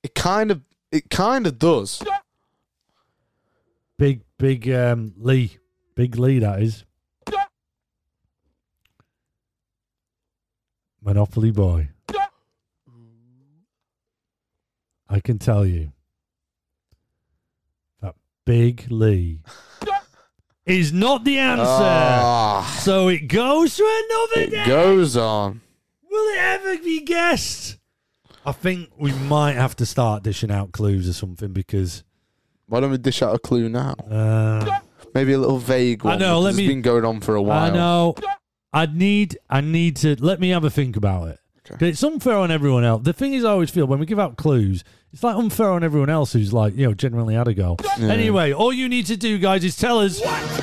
It 0.02 0.16
kind 0.16 0.50
of, 0.50 0.62
it 0.92 1.10
kind 1.10 1.46
of 1.46 1.60
does. 1.60 2.02
Big, 3.98 4.22
big 4.38 4.70
um, 4.70 5.14
Lee. 5.18 5.58
Big 5.96 6.18
Lee, 6.18 6.40
that 6.40 6.62
is. 6.62 6.86
Monopoly 11.02 11.52
Boy. 11.52 11.90
I 15.10 15.20
can 15.20 15.40
tell 15.40 15.66
you 15.66 15.92
that 18.02 18.16
Big 18.46 18.86
Lee 18.90 19.42
is 20.66 20.92
not 20.94 21.24
the 21.24 21.38
answer. 21.38 21.64
Ah, 21.66 22.78
so 22.82 23.08
it 23.08 23.28
goes 23.28 23.76
to 23.78 23.84
another 23.84 24.42
it 24.48 24.52
day. 24.52 24.66
goes 24.66 25.16
on. 25.18 25.62
Will 26.10 26.34
it 26.36 26.40
ever 26.40 26.78
be 26.84 27.02
guessed? 27.02 27.78
I 28.46 28.52
think 28.54 28.90
we 28.98 29.12
might 29.14 29.54
have 29.56 29.76
to 29.78 29.86
start 29.86 30.24
dishing 30.24 30.52
out 30.52 30.72
clues 30.72 31.08
or 31.10 31.14
something 31.14 31.52
because 31.52 32.04
Why 32.68 32.80
don't 32.80 32.92
we 32.92 32.98
dish 32.98 33.22
out 33.22 33.36
a 33.36 33.40
clue 33.40 33.68
now? 33.70 33.94
uh, 34.10 34.80
Maybe 35.14 35.34
a 35.34 35.38
little 35.38 35.58
vague 35.58 36.06
I 36.06 36.16
know, 36.18 36.40
let 36.40 36.50
it's 36.52 36.58
me- 36.58 36.68
been 36.68 36.82
going 36.82 37.04
on 37.06 37.20
for 37.22 37.36
a 37.36 37.42
while. 37.42 37.72
I 37.72 37.74
know. 37.74 38.16
I 38.74 38.86
need. 38.86 39.38
I 39.50 39.62
need 39.62 39.96
to 39.98 40.16
let 40.24 40.40
me 40.40 40.50
have 40.50 40.64
a 40.64 40.70
think 40.70 40.96
about 40.98 41.30
it. 41.30 41.40
Okay. 41.72 41.90
It's 41.90 42.04
unfair 42.04 42.36
on 42.36 42.52
everyone 42.52 42.84
else. 42.84 43.04
The 43.04 43.14
thing 43.14 43.34
is, 43.34 43.44
I 43.44 43.50
always 43.52 43.70
feel 43.70 43.86
when 43.88 44.00
we 44.00 44.06
give 44.06 44.20
out 44.20 44.38
clues, 44.38 44.84
it's 45.14 45.24
like 45.24 45.36
unfair 45.36 45.72
on 45.72 45.84
everyone 45.84 46.10
else 46.10 46.34
who's 46.34 46.54
like, 46.54 46.76
you 46.76 46.88
know, 46.88 46.94
genuinely 46.94 47.36
had 47.36 47.48
a 47.48 47.54
go. 47.54 47.78
Yeah. 48.00 48.10
Anyway, 48.10 48.52
all 48.52 48.74
you 48.74 48.90
need 48.90 49.06
to 49.08 49.18
do, 49.18 49.38
guys, 49.38 49.64
is 49.64 49.76
tell 49.76 50.00
us. 50.00 50.20
What 50.22 50.42
is 50.44 50.60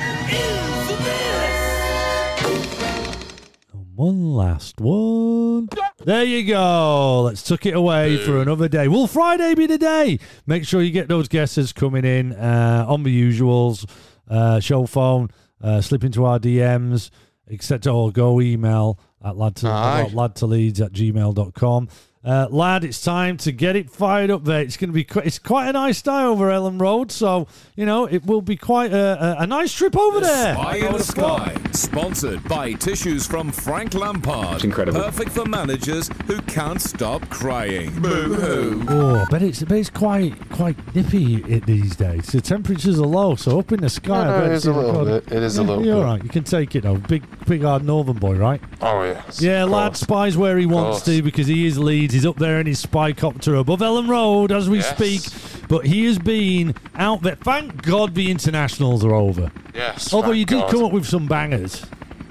And 3.73 3.97
one 3.97 4.35
last 4.35 4.81
one. 4.81 5.69
There 6.05 6.25
you 6.25 6.45
go. 6.47 7.23
Let's 7.23 7.43
tuck 7.43 7.65
it 7.67 7.75
away 7.75 8.19
for 8.19 8.41
another 8.43 8.69
day. 8.69 8.89
Will 8.89 9.07
Friday 9.07 9.55
be 9.55 9.67
the 9.67 9.79
day? 9.79 10.19
Make 10.47 10.67
sure 10.67 10.83
you 10.83 10.91
get 10.91 11.09
those 11.09 11.29
guesses 11.29 11.73
coming 11.73 12.05
in 12.05 12.33
uh, 12.35 12.85
on 12.87 13.03
the 13.03 13.23
usuals, 13.23 13.89
uh, 14.29 14.61
show 14.61 14.85
phone, 14.87 15.31
uh, 15.63 15.81
slip 15.81 16.05
into 16.05 16.25
our 16.27 16.39
DMs, 16.39 17.11
etc. 17.51 17.95
Or 17.95 18.13
go 18.13 18.41
email 18.41 19.01
at 19.25 19.37
lad 19.37 19.57
to, 19.57 19.69
Aye. 19.69 20.11
lad 20.13 20.37
to 20.37 20.47
leeds 20.47 20.81
at 20.81 20.93
gmail.com. 20.93 21.89
Uh, 22.25 22.47
lad, 22.51 22.85
it's 22.85 23.03
time 23.03 23.37
to 23.37 23.53
get 23.53 23.77
it 23.77 23.91
fired 23.91 24.31
up 24.31 24.45
there. 24.45 24.63
It's 24.63 24.79
going 24.79 24.89
to 24.89 24.95
be 24.95 25.05
qu- 25.05 25.21
it's 25.21 25.39
quite 25.39 25.69
a 25.69 25.73
nice 25.73 26.01
day 26.01 26.23
over 26.23 26.47
Elland 26.49 26.81
Road, 26.81 27.13
so 27.13 27.47
you 27.77 27.85
know 27.85 28.07
it 28.07 28.25
will 28.25 28.41
be 28.41 28.57
quite 28.57 28.93
a, 28.95 29.39
a, 29.41 29.43
a 29.43 29.47
nice 29.47 29.73
trip 29.75 29.95
over 29.95 30.21
there. 30.21 30.55
Spy 30.55 30.77
in 30.77 30.93
the 30.95 31.03
Sky, 31.03 31.55
sponsored 31.73 32.43
by 32.49 32.73
Tissues 32.73 33.27
from 33.27 33.53
Frank 33.53 33.93
Lampard. 33.93 34.55
It's 34.55 34.65
incredible. 34.65 35.03
Perfect 35.03 35.33
for 35.33 35.45
managers 35.45 36.09
who 36.27 36.41
can't 36.43 36.81
stop 36.81 37.29
crying. 37.29 37.91
Boo 38.01 38.33
hoo. 38.35 38.87
Oh, 38.89 39.17
I 39.21 39.25
bet 39.27 39.43
it's, 39.43 39.63
I 39.63 39.67
bet 39.67 39.79
it's 39.79 39.91
quite 39.91 40.49
quite 40.49 40.77
nippy 40.95 41.45
i- 41.45 41.59
these 41.59 41.95
days. 41.95 42.29
The 42.29 42.41
temperatures 42.41 42.99
are 42.99 43.07
low, 43.07 43.35
so 43.35 43.59
up 43.59 43.71
in 43.71 43.81
the 43.83 43.91
sky. 43.91 44.21
I 44.21 44.25
No, 44.25 44.31
no, 44.31 44.41
bet 44.41 44.51
it 44.51 44.55
it's 44.55 44.65
a 44.65 44.73
little 44.73 45.05
bit. 45.05 45.31
It 45.31 45.43
is 45.43 45.59
a 45.59 45.63
little 45.63 45.85
You're 45.85 45.97
bit. 45.97 46.05
all 46.07 46.11
right. 46.15 46.23
You 46.23 46.31
can 46.31 46.45
take 46.45 46.75
it 46.75 46.85
though. 46.85 46.97
Big, 46.97 47.23
big 47.47 47.61
hard 47.65 47.85
northern 47.85 48.17
boy, 48.17 48.37
right? 48.37 48.63
Oh 48.81 49.03
yes. 49.03 49.43
Yeah, 49.43 49.65
lad 49.65 49.95
spies 49.95 50.39
where 50.39 50.57
he 50.57 50.65
wants 50.65 51.03
to 51.03 51.21
because 51.21 51.47
he 51.49 51.67
is 51.67 51.79
Leeds. 51.79 52.14
He's 52.15 52.25
up 52.27 52.37
there 52.37 52.59
in 52.61 52.67
his 52.67 52.79
spy 52.79 53.13
copter 53.13 53.55
above 53.57 53.81
Elland 53.81 54.09
Road 54.09 54.51
as 54.53 54.69
we 54.71 54.79
Yes. 54.79 54.91
speak. 54.97 55.67
But 55.69 55.87
he 55.87 56.05
has 56.07 56.19
been 56.19 56.75
out 56.97 57.23
there. 57.23 57.37
Thank 57.37 57.83
God 57.83 58.15
the 58.15 58.31
internationals 58.31 59.05
are 59.05 59.15
over. 59.15 59.51
Yes. 59.75 60.13
Although 60.15 60.31
you 60.33 60.45
did 60.45 60.61
God. 60.61 60.71
come 60.71 60.85
up 60.85 60.93
with 60.93 61.07
some 61.07 61.27
bangers. 61.27 61.85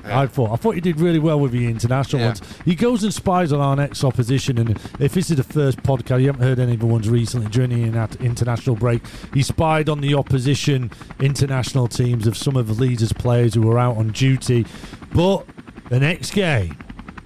Yeah. 0.06 0.20
I 0.20 0.28
thought. 0.28 0.52
I 0.52 0.56
thought 0.58 0.76
you 0.76 0.82
did 0.82 1.00
really 1.00 1.18
well 1.20 1.40
with 1.40 1.54
the 1.54 1.66
international 1.66 2.20
Yeah. 2.22 2.28
ones. 2.28 2.42
He 2.66 2.76
goes 2.76 3.04
and 3.04 3.14
spies 3.14 3.54
on 3.54 3.62
our 3.62 3.76
next 3.76 4.04
opposition, 4.04 4.58
and 4.58 4.78
if 5.00 5.14
this 5.14 5.32
is 5.32 5.38
the 5.38 5.44
first 5.44 5.82
podcast, 5.82 6.20
you 6.20 6.28
haven't 6.28 6.42
heard 6.46 6.60
any 6.60 6.74
of 6.74 6.82
the 6.82 6.86
ones 6.86 7.08
recently 7.10 7.48
during 7.50 7.70
the 7.70 7.90
interna- 7.90 8.20
international 8.20 8.76
break. 8.76 9.02
He 9.34 9.42
spied 9.42 9.88
on 9.88 10.02
the 10.02 10.14
opposition 10.14 10.92
international 11.22 11.88
teams 11.88 12.28
of 12.28 12.36
some 12.38 12.56
of 12.58 12.68
the 12.68 12.74
leaders' 12.74 13.14
players 13.14 13.54
who 13.54 13.62
were 13.62 13.80
out 13.80 13.96
on 13.98 14.10
duty. 14.10 14.66
But 15.14 15.46
the 15.90 16.00
next 16.02 16.32
game, 16.32 16.76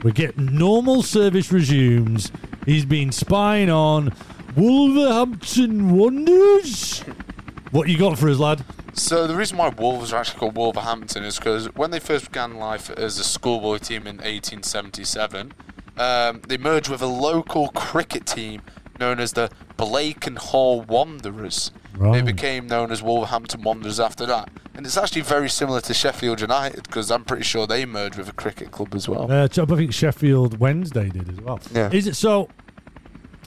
we 0.03 0.11
get 0.11 0.37
normal 0.37 1.01
service 1.01 1.51
resumes. 1.51 2.31
He's 2.65 2.85
been 2.85 3.11
spying 3.11 3.69
on 3.69 4.13
Wolverhampton 4.55 5.95
Wanderers. 5.97 6.99
What 7.71 7.89
you 7.89 7.97
got 7.97 8.17
for 8.17 8.29
us, 8.29 8.37
lad? 8.37 8.63
So 8.93 9.27
the 9.27 9.35
reason 9.35 9.57
why 9.57 9.69
Wolves 9.69 10.13
are 10.13 10.21
actually 10.21 10.39
called 10.39 10.55
Wolverhampton 10.55 11.23
is 11.23 11.37
because 11.37 11.67
when 11.75 11.91
they 11.91 11.99
first 11.99 12.25
began 12.25 12.57
life 12.57 12.89
as 12.89 13.19
a 13.19 13.23
schoolboy 13.23 13.77
team 13.77 14.07
in 14.07 14.17
1877, 14.17 15.53
um, 15.97 16.41
they 16.47 16.57
merged 16.57 16.89
with 16.89 17.01
a 17.01 17.07
local 17.07 17.69
cricket 17.69 18.25
team 18.25 18.61
known 18.99 19.19
as 19.19 19.33
the 19.33 19.49
Blakenhall 19.77 20.81
Wanderers. 20.81 21.71
They 21.93 21.99
Right. 22.05 22.25
became 22.25 22.67
known 22.67 22.91
as 22.91 23.01
Wolverhampton 23.01 23.63
Wanderers 23.63 23.99
after 23.99 24.25
that. 24.27 24.49
And 24.75 24.85
it's 24.85 24.97
actually 24.97 25.21
very 25.23 25.49
similar 25.49 25.81
to 25.81 25.93
Sheffield 25.93 26.39
United 26.41 26.83
because 26.83 27.09
I'm 27.09 27.23
pretty 27.25 27.43
sure 27.43 27.65
they 27.65 27.85
merged 27.85 28.17
with 28.17 28.29
a 28.29 28.33
cricket 28.33 28.69
club 28.71 28.93
as 28.93 29.09
well. 29.09 29.31
Uh, 29.31 29.45
I 29.45 29.47
think 29.47 29.91
Sheffield 29.93 30.59
Wednesday 30.59 31.09
did 31.09 31.27
as 31.29 31.41
well. 31.41 31.59
Yeah. 31.73 31.89
Is 31.91 32.05
it 32.05 32.15
so? 32.15 32.49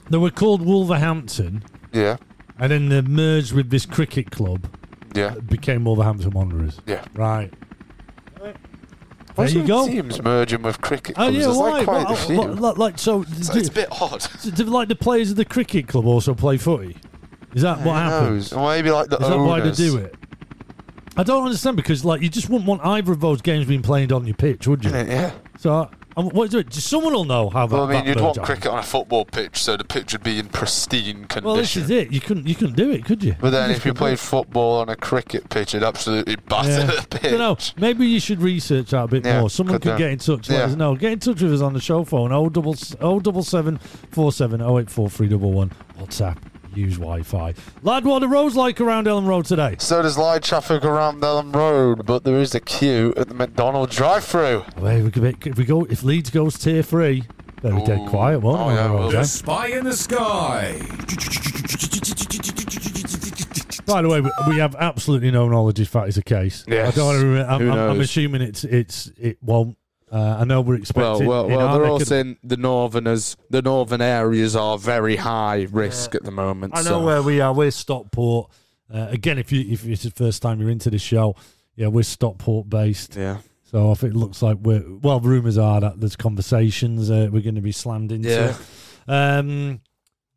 They 0.09 0.17
were 0.17 0.29
called 0.31 0.61
Wolverhampton, 0.61 1.63
Yeah, 1.93 2.17
and 2.59 2.71
then 2.71 2.89
they 2.89 3.01
merged 3.01 3.53
with 3.53 3.69
this 3.69 3.85
cricket 3.85 4.29
club, 4.31 4.67
yeah, 5.13 5.35
became 5.35 5.85
Wolverhampton 5.85 6.31
Wanderers. 6.31 6.81
yeah. 6.85 7.05
Right. 7.13 7.53
There 9.47 9.55
Why 9.55 9.61
you 9.61 9.67
go. 9.67 9.87
Teams 9.87 10.21
merging 10.21 10.61
with 10.61 10.81
cricket 10.81 11.15
Oh 11.17 11.21
clubs. 11.23 11.35
yeah, 11.37 11.43
There's 11.45 11.57
why? 11.57 11.69
like 11.71 11.85
quite 11.85 12.03
Well, 12.05 12.13
a 12.13 12.15
few. 12.15 12.37
well, 12.39 12.73
like, 12.75 12.99
so, 12.99 13.23
So 13.23 13.53
do, 13.53 13.59
it's 13.59 13.69
a 13.69 13.71
bit 13.71 13.87
odd. 14.01 14.27
do, 14.55 14.63
like 14.65 14.87
the 14.87 14.95
players 14.95 15.31
of 15.31 15.37
the 15.37 15.45
cricket 15.45 15.87
club 15.87 16.05
also 16.05 16.33
play 16.33 16.57
footy? 16.57 16.97
Is 17.53 17.61
that 17.63 17.79
what 17.81 17.95
happens? 17.95 18.53
Or 18.53 18.69
maybe 18.69 18.91
like 18.91 19.09
the 19.09 19.17
Is 19.17 19.27
that 19.27 19.37
why 19.37 19.59
they 19.59 19.71
do 19.71 19.97
it? 19.97 20.15
I 21.17 21.23
don't 21.23 21.43
understand 21.45 21.75
because 21.75 22.05
like 22.05 22.21
you 22.21 22.29
just 22.29 22.49
wouldn't 22.49 22.67
want 22.67 22.85
either 22.85 23.11
of 23.11 23.19
those 23.19 23.41
games 23.41 23.65
being 23.65 23.81
played 23.81 24.11
on 24.13 24.25
your 24.25 24.35
pitch, 24.35 24.67
would 24.67 24.85
you? 24.85 24.91
Yeah. 24.91 25.31
So 25.59 25.89
um, 26.17 26.29
what 26.29 26.47
is 26.49 26.53
it? 26.53 26.73
Someone 26.73 27.13
will 27.13 27.25
know 27.25 27.49
how 27.49 27.67
that. 27.67 27.75
Well, 27.75 27.85
I 27.89 27.93
mean, 27.93 28.05
you'd 28.05 28.19
want 28.19 28.41
cricket 28.41 28.67
on 28.67 28.79
a 28.79 28.83
football 28.83 29.25
pitch, 29.25 29.57
so 29.63 29.77
the 29.77 29.83
pitch 29.83 30.13
would 30.13 30.23
be 30.23 30.39
in 30.39 30.47
pristine 30.49 31.25
condition. 31.25 31.43
Well, 31.43 31.55
this 31.55 31.75
is 31.77 31.89
it. 31.89 32.11
You 32.11 32.19
couldn't. 32.19 32.47
You 32.47 32.55
couldn't 32.55 32.75
do 32.75 32.91
it, 32.91 33.05
could 33.05 33.23
you? 33.23 33.35
But 33.39 33.51
then, 33.51 33.69
You 33.69 33.75
if 33.75 33.85
you 33.85 33.93
played 33.93 34.13
it. 34.13 34.19
football 34.19 34.81
on 34.81 34.89
a 34.89 34.95
cricket 34.95 35.49
pitch, 35.49 35.73
it'd 35.75 35.87
absolutely 35.87 36.35
batter 36.35 36.85
the 36.85 37.07
pitch. 37.09 37.31
know. 37.33 37.57
Maybe 37.77 38.05
you 38.07 38.19
should 38.19 38.41
research 38.41 38.89
that 38.91 39.03
a 39.03 39.07
bit 39.07 39.25
Yeah, 39.25 39.39
more. 39.41 39.49
Someone 39.49 39.75
could 39.79 39.83
could 39.91 39.97
get 39.97 40.11
in 40.11 40.19
touch. 40.19 40.49
Let 40.49 40.57
Yeah. 40.57 40.65
us 40.65 40.75
know. 40.75 40.95
Get 40.95 41.11
in 41.13 41.19
touch 41.19 41.41
with 41.41 41.53
us 41.53 41.61
on 41.61 41.73
the 41.73 41.79
show 41.81 42.03
phone. 42.03 42.31
Oh 42.31 42.49
double 42.49 42.75
oh 42.99 43.19
double 43.19 43.43
seven 43.43 43.77
four 44.11 44.31
seven 44.31 44.61
oh 44.61 44.79
eight 44.79 44.89
four 44.89 45.09
three 45.09 45.27
double 45.27 45.51
one. 45.51 45.71
WhatsApp. 45.99 46.37
Use 46.73 46.97
Wi-Fi. 46.97 47.53
Lad, 47.83 48.05
what 48.05 48.15
are 48.15 48.19
the 48.21 48.27
roads 48.27 48.55
like 48.55 48.79
around 48.79 49.07
Elland 49.07 49.27
Road 49.27 49.45
today? 49.45 49.75
So 49.79 50.01
there's 50.01 50.17
light 50.17 50.43
traffic 50.43 50.83
around 50.85 51.21
Elland 51.21 51.53
Road, 51.55 52.05
but 52.05 52.23
there 52.23 52.39
is 52.39 52.55
a 52.55 52.59
queue 52.59 53.13
at 53.17 53.27
the 53.27 53.33
McDonald's 53.33 53.95
drive-through. 53.95 54.63
Well, 54.77 55.03
we 55.03 55.11
could 55.11 55.45
if 55.47 55.57
we 55.57 55.65
go 55.65 55.83
if 55.85 56.03
Leeds 56.03 56.29
goes 56.29 56.57
tier 56.57 56.81
three, 56.83 57.23
they'll 57.61 57.75
be 57.79 57.85
dead 57.85 58.07
quiet, 58.09 58.39
won't 58.39 58.59
Oh, 58.61 58.69
yeah, 58.69 58.83
on 58.85 58.89
the 58.91 58.93
well, 58.97 59.03
road, 59.11 59.15
eh? 59.15 59.23
Spy 59.23 59.67
in 59.67 59.83
the 59.85 59.93
Sky. 59.93 60.81
By 63.85 64.01
the 64.01 64.07
way, 64.09 64.21
we- 64.21 64.31
we 64.47 64.57
have 64.59 64.75
absolutely 64.75 65.31
no 65.31 65.49
knowledge 65.49 65.79
if 65.79 65.91
that 65.91 66.07
is 66.07 66.15
the 66.15 66.23
case. 66.23 66.63
Yes. 66.67 66.93
I 66.93 66.95
don't 66.95 67.05
want 67.07 67.19
to. 67.19 67.25
Remember, 67.27 67.51
I'm, 67.51 67.61
Who 67.61 67.71
I'm, 67.71 67.89
I'm 67.91 68.01
assuming 68.01 68.41
it's 68.41 68.63
it's 68.63 69.11
it 69.19 69.37
won't. 69.41 69.77
Uh, 70.11 70.37
I 70.39 70.43
know 70.43 70.59
we're 70.59 70.73
Well, 70.73 70.81
expecting. 70.81 71.27
well, 71.27 71.45
in 71.47 71.55
well. 71.55 71.73
They're 71.79 71.87
all 71.87 71.99
saying 72.01 72.37
the 72.43 72.57
northerners, 72.57 73.37
the 73.49 73.61
northern 73.61 74.01
areas 74.01 74.55
are 74.57 74.77
very 74.77 75.15
high 75.15 75.67
risk 75.71 76.15
at 76.15 76.23
the 76.23 76.31
moment. 76.31 76.73
I 76.75 76.81
know 76.81 76.99
so. 76.99 77.05
where 77.05 77.21
we 77.21 77.39
are. 77.39 77.53
We're 77.53 77.71
Stockport. 77.71 78.51
Uh, 78.93 79.07
again, 79.09 79.37
if 79.37 79.53
you 79.53 79.61
if 79.71 79.85
it's 79.87 80.03
the 80.03 80.11
first 80.11 80.41
time 80.41 80.59
you're 80.59 80.69
into 80.69 80.89
the 80.89 80.99
show, 80.99 81.35
yeah, 81.77 81.87
we're 81.87 82.03
Stockport 82.03 82.69
based. 82.69 83.15
Yeah. 83.15 83.37
So 83.63 83.93
if 83.93 84.03
it 84.03 84.13
looks 84.13 84.41
like 84.41 84.57
we're 84.61 84.83
well, 85.01 85.21
rumours 85.21 85.57
are 85.57 85.79
that 85.79 86.01
there's 86.01 86.17
conversations 86.17 87.09
uh, 87.09 87.29
we're 87.31 87.41
going 87.41 87.55
to 87.55 87.61
be 87.61 87.71
slammed 87.71 88.11
into. 88.11 88.27
Yeah. 88.29 88.53
Um, 89.07 89.79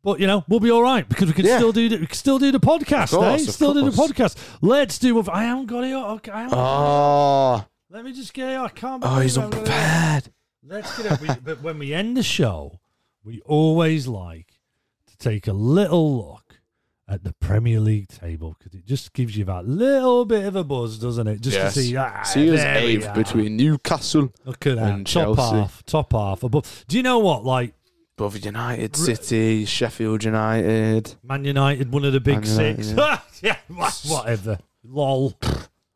but 0.03 0.21
you 0.21 0.27
know 0.27 0.45
we'll 0.47 0.61
be 0.61 0.71
all 0.71 0.83
right 0.83 1.07
because 1.09 1.27
we 1.27 1.33
can 1.33 1.45
Yeah. 1.45 1.57
still 1.57 1.73
do 1.73 1.89
the, 1.89 1.97
we 1.97 2.05
can 2.07 2.15
still 2.15 2.39
do 2.39 2.51
the 2.53 2.61
podcast. 2.61 3.11
Of 3.11 3.19
course, 3.19 3.45
eh? 3.45 3.51
Still 3.51 3.73
do 3.73 3.83
the 3.83 3.91
podcast. 3.91 4.37
Let's 4.61 4.99
do. 4.99 5.21
I 5.29 5.43
haven't 5.43 5.65
got 5.65 5.83
it. 5.83 5.93
Okay, 5.93 6.31
I 6.31 6.43
haven't- 6.43 6.57
Oh, 6.57 7.65
Let 7.95 8.03
me 8.03 8.11
just 8.11 8.33
get. 8.33 8.57
I 8.57 8.67
can't. 8.67 9.01
oh, 9.05 9.19
he's 9.21 9.37
got 9.37 9.45
unprepared. 9.53 10.29
Let's 10.67 11.01
get 11.01 11.13
it. 11.13 11.21
We, 11.21 11.29
but 11.45 11.61
when 11.61 11.79
we 11.79 11.93
end 11.93 12.17
the 12.17 12.23
show, 12.23 12.81
we 13.23 13.39
always 13.45 14.05
like 14.05 14.59
to 15.07 15.17
take 15.17 15.47
a 15.47 15.53
little 15.53 16.17
look 16.17 16.59
at 17.07 17.23
the 17.23 17.31
Premier 17.39 17.79
League 17.79 18.09
table 18.09 18.57
because 18.59 18.77
it 18.77 18.85
just 18.85 19.13
gives 19.13 19.37
you 19.37 19.45
that 19.45 19.65
little 19.65 20.25
bit 20.25 20.43
of 20.43 20.57
a 20.57 20.63
buzz, 20.65 20.99
doesn't 20.99 21.25
it? 21.25 21.39
Just 21.39 21.55
Yes. 21.55 21.73
to 21.75 21.81
see. 21.83 21.95
Ah, 21.95 22.21
See 22.23 22.51
us 22.53 22.59
eighth 22.59 23.13
between 23.13 23.55
Newcastle, 23.55 24.33
Look 24.43 24.67
at 24.67 24.75
that. 24.75 24.91
and 24.93 25.07
top 25.07 25.13
Chelsea. 25.37 25.55
half. 25.55 25.85
Top 25.85 26.11
half. 26.11 26.43
Above. 26.43 26.83
Do 26.89 26.97
you 26.97 27.03
know 27.03 27.19
what? 27.19 27.45
Like 27.45 27.75
above 28.17 28.37
United, 28.43 28.97
City, 28.97 29.63
Sheffield 29.63 30.25
United. 30.25 31.15
Man 31.23 31.45
United, 31.45 31.93
one 31.93 32.03
of 32.03 32.11
the 32.11 32.19
big 32.19 32.45
United, 32.45 32.83
six. 32.83 32.93
yeah, 33.41 33.55
wha- 33.69 33.89
whatever. 34.13 34.59
Lol. 34.83 35.33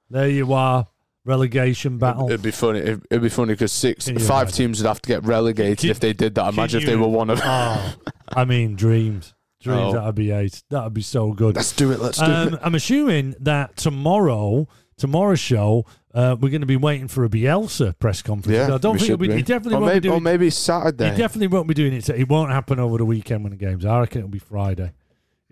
There 0.10 0.30
you 0.30 0.54
are. 0.54 0.88
Relegation 1.30 1.98
battle. 2.00 2.28
It'd 2.28 2.42
be 2.42 2.52
funny. 2.52 2.80
It'd, 2.80 3.06
it'd 3.10 3.22
be 3.22 3.30
funny 3.30 3.54
because 3.54 3.72
six, 3.72 4.06
Can 4.06 4.18
you 4.20 4.26
five 4.26 4.48
imagine? 4.48 4.58
teams 4.58 4.82
would 4.82 4.88
have 4.88 5.02
to 5.02 5.08
get 5.08 5.24
relegated 5.24 5.78
Can- 5.78 5.89
if 5.92 6.00
they 6.00 6.12
did 6.13 6.36
that. 6.36 6.54
Imagine 6.54 6.82
if 6.82 6.86
they 6.88 6.94
you- 6.94 7.00
were 7.00 7.08
one 7.08 7.30
of. 7.30 7.39
Oh, 7.44 7.96
I 8.30 8.46
mean, 8.46 8.76
dreams. 8.76 9.34
Dreams. 9.62 9.94
Oh. 9.94 9.94
That'd 9.94 10.15
be 10.15 10.32
eight. 10.32 10.63
That'd 10.70 10.94
be 10.94 11.02
so 11.02 11.34
good. 11.34 11.56
Let's 11.56 11.74
do 11.74 11.92
it. 11.92 12.00
Let's 12.00 12.18
do 12.18 12.24
Um, 12.26 12.54
it. 12.56 12.60
I'm 12.63 12.76
assuming 12.76 13.36
that 13.42 13.76
tomorrow, 13.78 14.68
tomorrow's 14.98 15.39
show, 15.42 15.86
uh, 16.13 16.36
we're 16.39 16.50
going 16.50 16.62
to 16.62 16.65
be 16.68 16.78
waiting 16.78 17.08
for 17.10 17.26
a 17.26 17.30
Bielsa 17.30 17.98
press 18.00 18.22
conference. 18.22 18.56
Yeah, 18.58 18.74
I 18.76 18.78
don't 18.78 18.94
we 18.94 19.00
think 19.00 19.10
it'll 19.12 19.13
should 19.15 19.20
be, 19.20 19.28
be. 19.28 19.36
he 19.36 19.42
definitely 19.44 19.76
or 19.76 19.82
won't 19.82 19.94
maybe, 19.94 20.00
be 20.04 20.08
or 20.10 20.12
doing. 20.13 20.24
maybe 20.24 20.50
Saturday. 20.50 21.12
He 21.12 21.18
definitely 21.18 21.48
won't 21.48 21.68
be 21.68 21.74
doing 21.74 21.94
it. 21.94 22.10
It 22.10 22.30
won't 22.30 22.52
happen 22.52 22.80
over 22.80 22.98
the 22.98 23.06
weekend 23.06 23.44
when 23.44 23.52
the 23.52 23.58
games. 23.58 23.84
are. 23.86 23.98
I 23.98 24.00
reckon 24.02 24.20
it'll 24.20 24.30
be 24.32 24.39
Friday. 24.39 24.94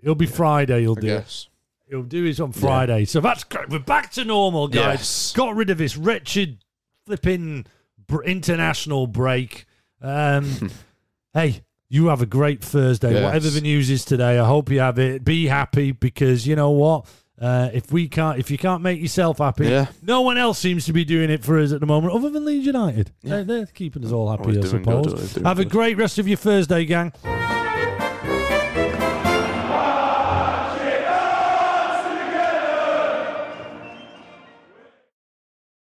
It'll 0.02 0.14
be 0.14 0.26
Friday. 0.26 0.80
He'll 0.80 0.96
I 0.96 1.00
do 1.00 1.06
it. 1.06 1.10
guess. 1.20 1.47
He'll 1.88 2.02
do 2.02 2.24
it 2.26 2.38
on 2.40 2.52
Friday. 2.52 3.04
So 3.06 3.20
that's 3.20 3.44
great. 3.44 3.68
We're 3.70 3.78
back 3.78 4.10
to 4.12 4.24
normal, 4.24 4.68
guys. 4.68 4.98
Yes. 5.00 5.32
Got 5.32 5.56
rid 5.56 5.70
of 5.70 5.78
this 5.78 5.96
wretched 5.96 6.58
flipping 7.06 7.64
international 8.24 9.06
break. 9.06 9.64
Um, 10.02 10.70
hey, 11.34 11.62
you 11.88 12.08
have 12.08 12.20
a 12.20 12.26
great 12.26 12.62
Thursday. 12.62 13.14
Yes. 13.14 13.24
Whatever 13.24 13.48
the 13.50 13.60
news 13.62 13.88
is 13.90 14.04
today, 14.04 14.38
I 14.38 14.46
hope 14.46 14.70
you 14.70 14.80
have 14.80 14.98
it. 14.98 15.24
Be 15.24 15.46
happy 15.46 15.92
because 15.92 16.46
you 16.46 16.56
know 16.56 16.70
what. 16.70 17.06
Uh, 17.40 17.70
if 17.72 17.92
we 17.92 18.08
can't, 18.08 18.38
if 18.40 18.50
you 18.50 18.58
can't 18.58 18.82
make 18.82 19.00
yourself 19.00 19.38
happy, 19.38 19.68
Yeah. 19.68 19.86
no 20.02 20.22
one 20.22 20.36
else 20.36 20.58
seems 20.58 20.86
to 20.86 20.92
be 20.92 21.04
doing 21.04 21.30
it 21.30 21.44
for 21.44 21.56
us 21.60 21.70
at 21.70 21.78
the 21.78 21.86
moment, 21.86 22.12
other 22.12 22.30
than 22.30 22.44
Leeds 22.44 22.66
United. 22.66 23.12
Yeah. 23.22 23.30
They're, 23.30 23.44
they're 23.44 23.66
keeping 23.66 24.04
us 24.04 24.10
all 24.10 24.28
happy, 24.28 24.56
Always 24.56 24.74
I 24.74 24.78
suppose. 24.78 25.32
good, 25.34 25.46
Have 25.46 25.60
a 25.60 25.64
great 25.64 25.96
rest 25.96 26.18
of 26.18 26.26
your 26.26 26.36
Thursday, 26.36 26.84
gang. 26.84 27.12